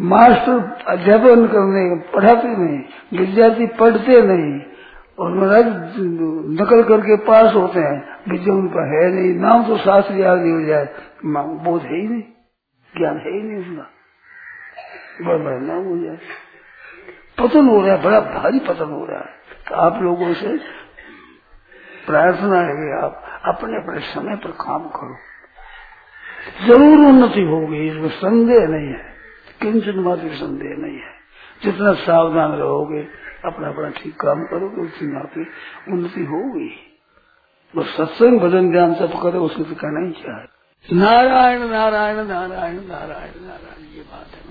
मास्टर 0.00 0.84
अध्यापन 0.88 1.46
करने 1.46 1.82
पढ़ाते 2.14 2.48
नहीं 2.48 2.78
विद्यार्थी 3.18 3.66
पढ़ते 3.66 4.20
नहीं। 4.22 4.60
और 5.18 5.30
महाराज, 5.30 5.66
नकल 6.60 6.82
करके 6.82 7.16
पास 7.24 7.54
होते 7.54 7.80
हैं 7.80 7.96
विद्या 8.28 8.54
उनका 8.54 8.84
है 8.90 9.02
नहीं, 9.12 9.34
नाम 9.40 9.66
तो 9.66 9.76
शास्त्र 9.78 10.14
नहीं 10.14 10.52
हो 10.52 10.62
जाए 10.62 10.84
बोध 11.24 11.82
है 11.82 11.96
ही 11.96 12.06
नहीं, 12.08 12.22
ज्ञान 12.94 13.16
है 13.16 13.32
ही 13.32 13.42
नहीं 13.42 13.58
उसका 13.60 13.90
बड़ा 15.22 15.36
बड़ा 15.38 15.58
नाम 15.58 15.84
हो 15.84 15.96
जाए। 15.96 16.18
पतन 17.38 17.68
हो 17.68 17.80
रहा 17.80 17.94
है, 17.94 18.02
बड़ा 18.02 18.20
भारी 18.20 18.58
पतन 18.60 18.90
हो 18.90 19.04
रहा 19.06 19.18
है। 19.18 19.40
तो 19.68 19.74
आप 19.76 20.02
लोगों 20.02 20.32
से 20.34 20.56
प्रार्थना 22.06 22.60
है 22.60 22.92
आप 22.98 23.22
अपने 23.46 23.76
अपने 23.76 24.00
समय 24.06 24.36
पर 24.36 24.50
काम 24.60 24.88
करो। 24.90 25.16
ज़रूर 26.66 27.06
उन्नति 27.08 27.42
होगी, 27.42 27.86
इसमें 27.88 28.08
संदेह 28.10 28.66
नहीं 28.68 28.88
है। 28.88 29.04
किंचन 29.62 30.00
मात्र 30.00 30.34
संदेह 30.36 30.76
नहीं 30.78 30.98
है। 30.98 31.12
जितना 31.62 31.92
सावधान 32.00 32.52
रहोगे 32.52 33.02
अपना 33.44 33.68
अपना 33.68 33.90
ठीक 33.90 34.14
काम 34.20 34.44
करोगे 34.44 34.82
उसी 34.82 35.06
नाते, 35.06 35.42
उन्नति 35.92 36.24
होगी। 36.24 36.70
बस 37.76 37.86
सत्संग 37.86 38.40
भजन 38.40 38.70
ध्यान 38.70 38.94
सब 38.94 39.22
करे 39.22 39.38
उसके 39.38 39.64
तो 39.64 39.74
कहना 39.74 40.00
ही 40.00 40.14
है। 40.28 40.48
नारायण 40.92 41.60
नारायण 41.68 42.16
नारायण 42.16 42.74
नारायण 42.74 43.44
नारायण, 43.44 43.94
ये 43.94 44.02
बात 44.02 44.26
है। 44.34 44.41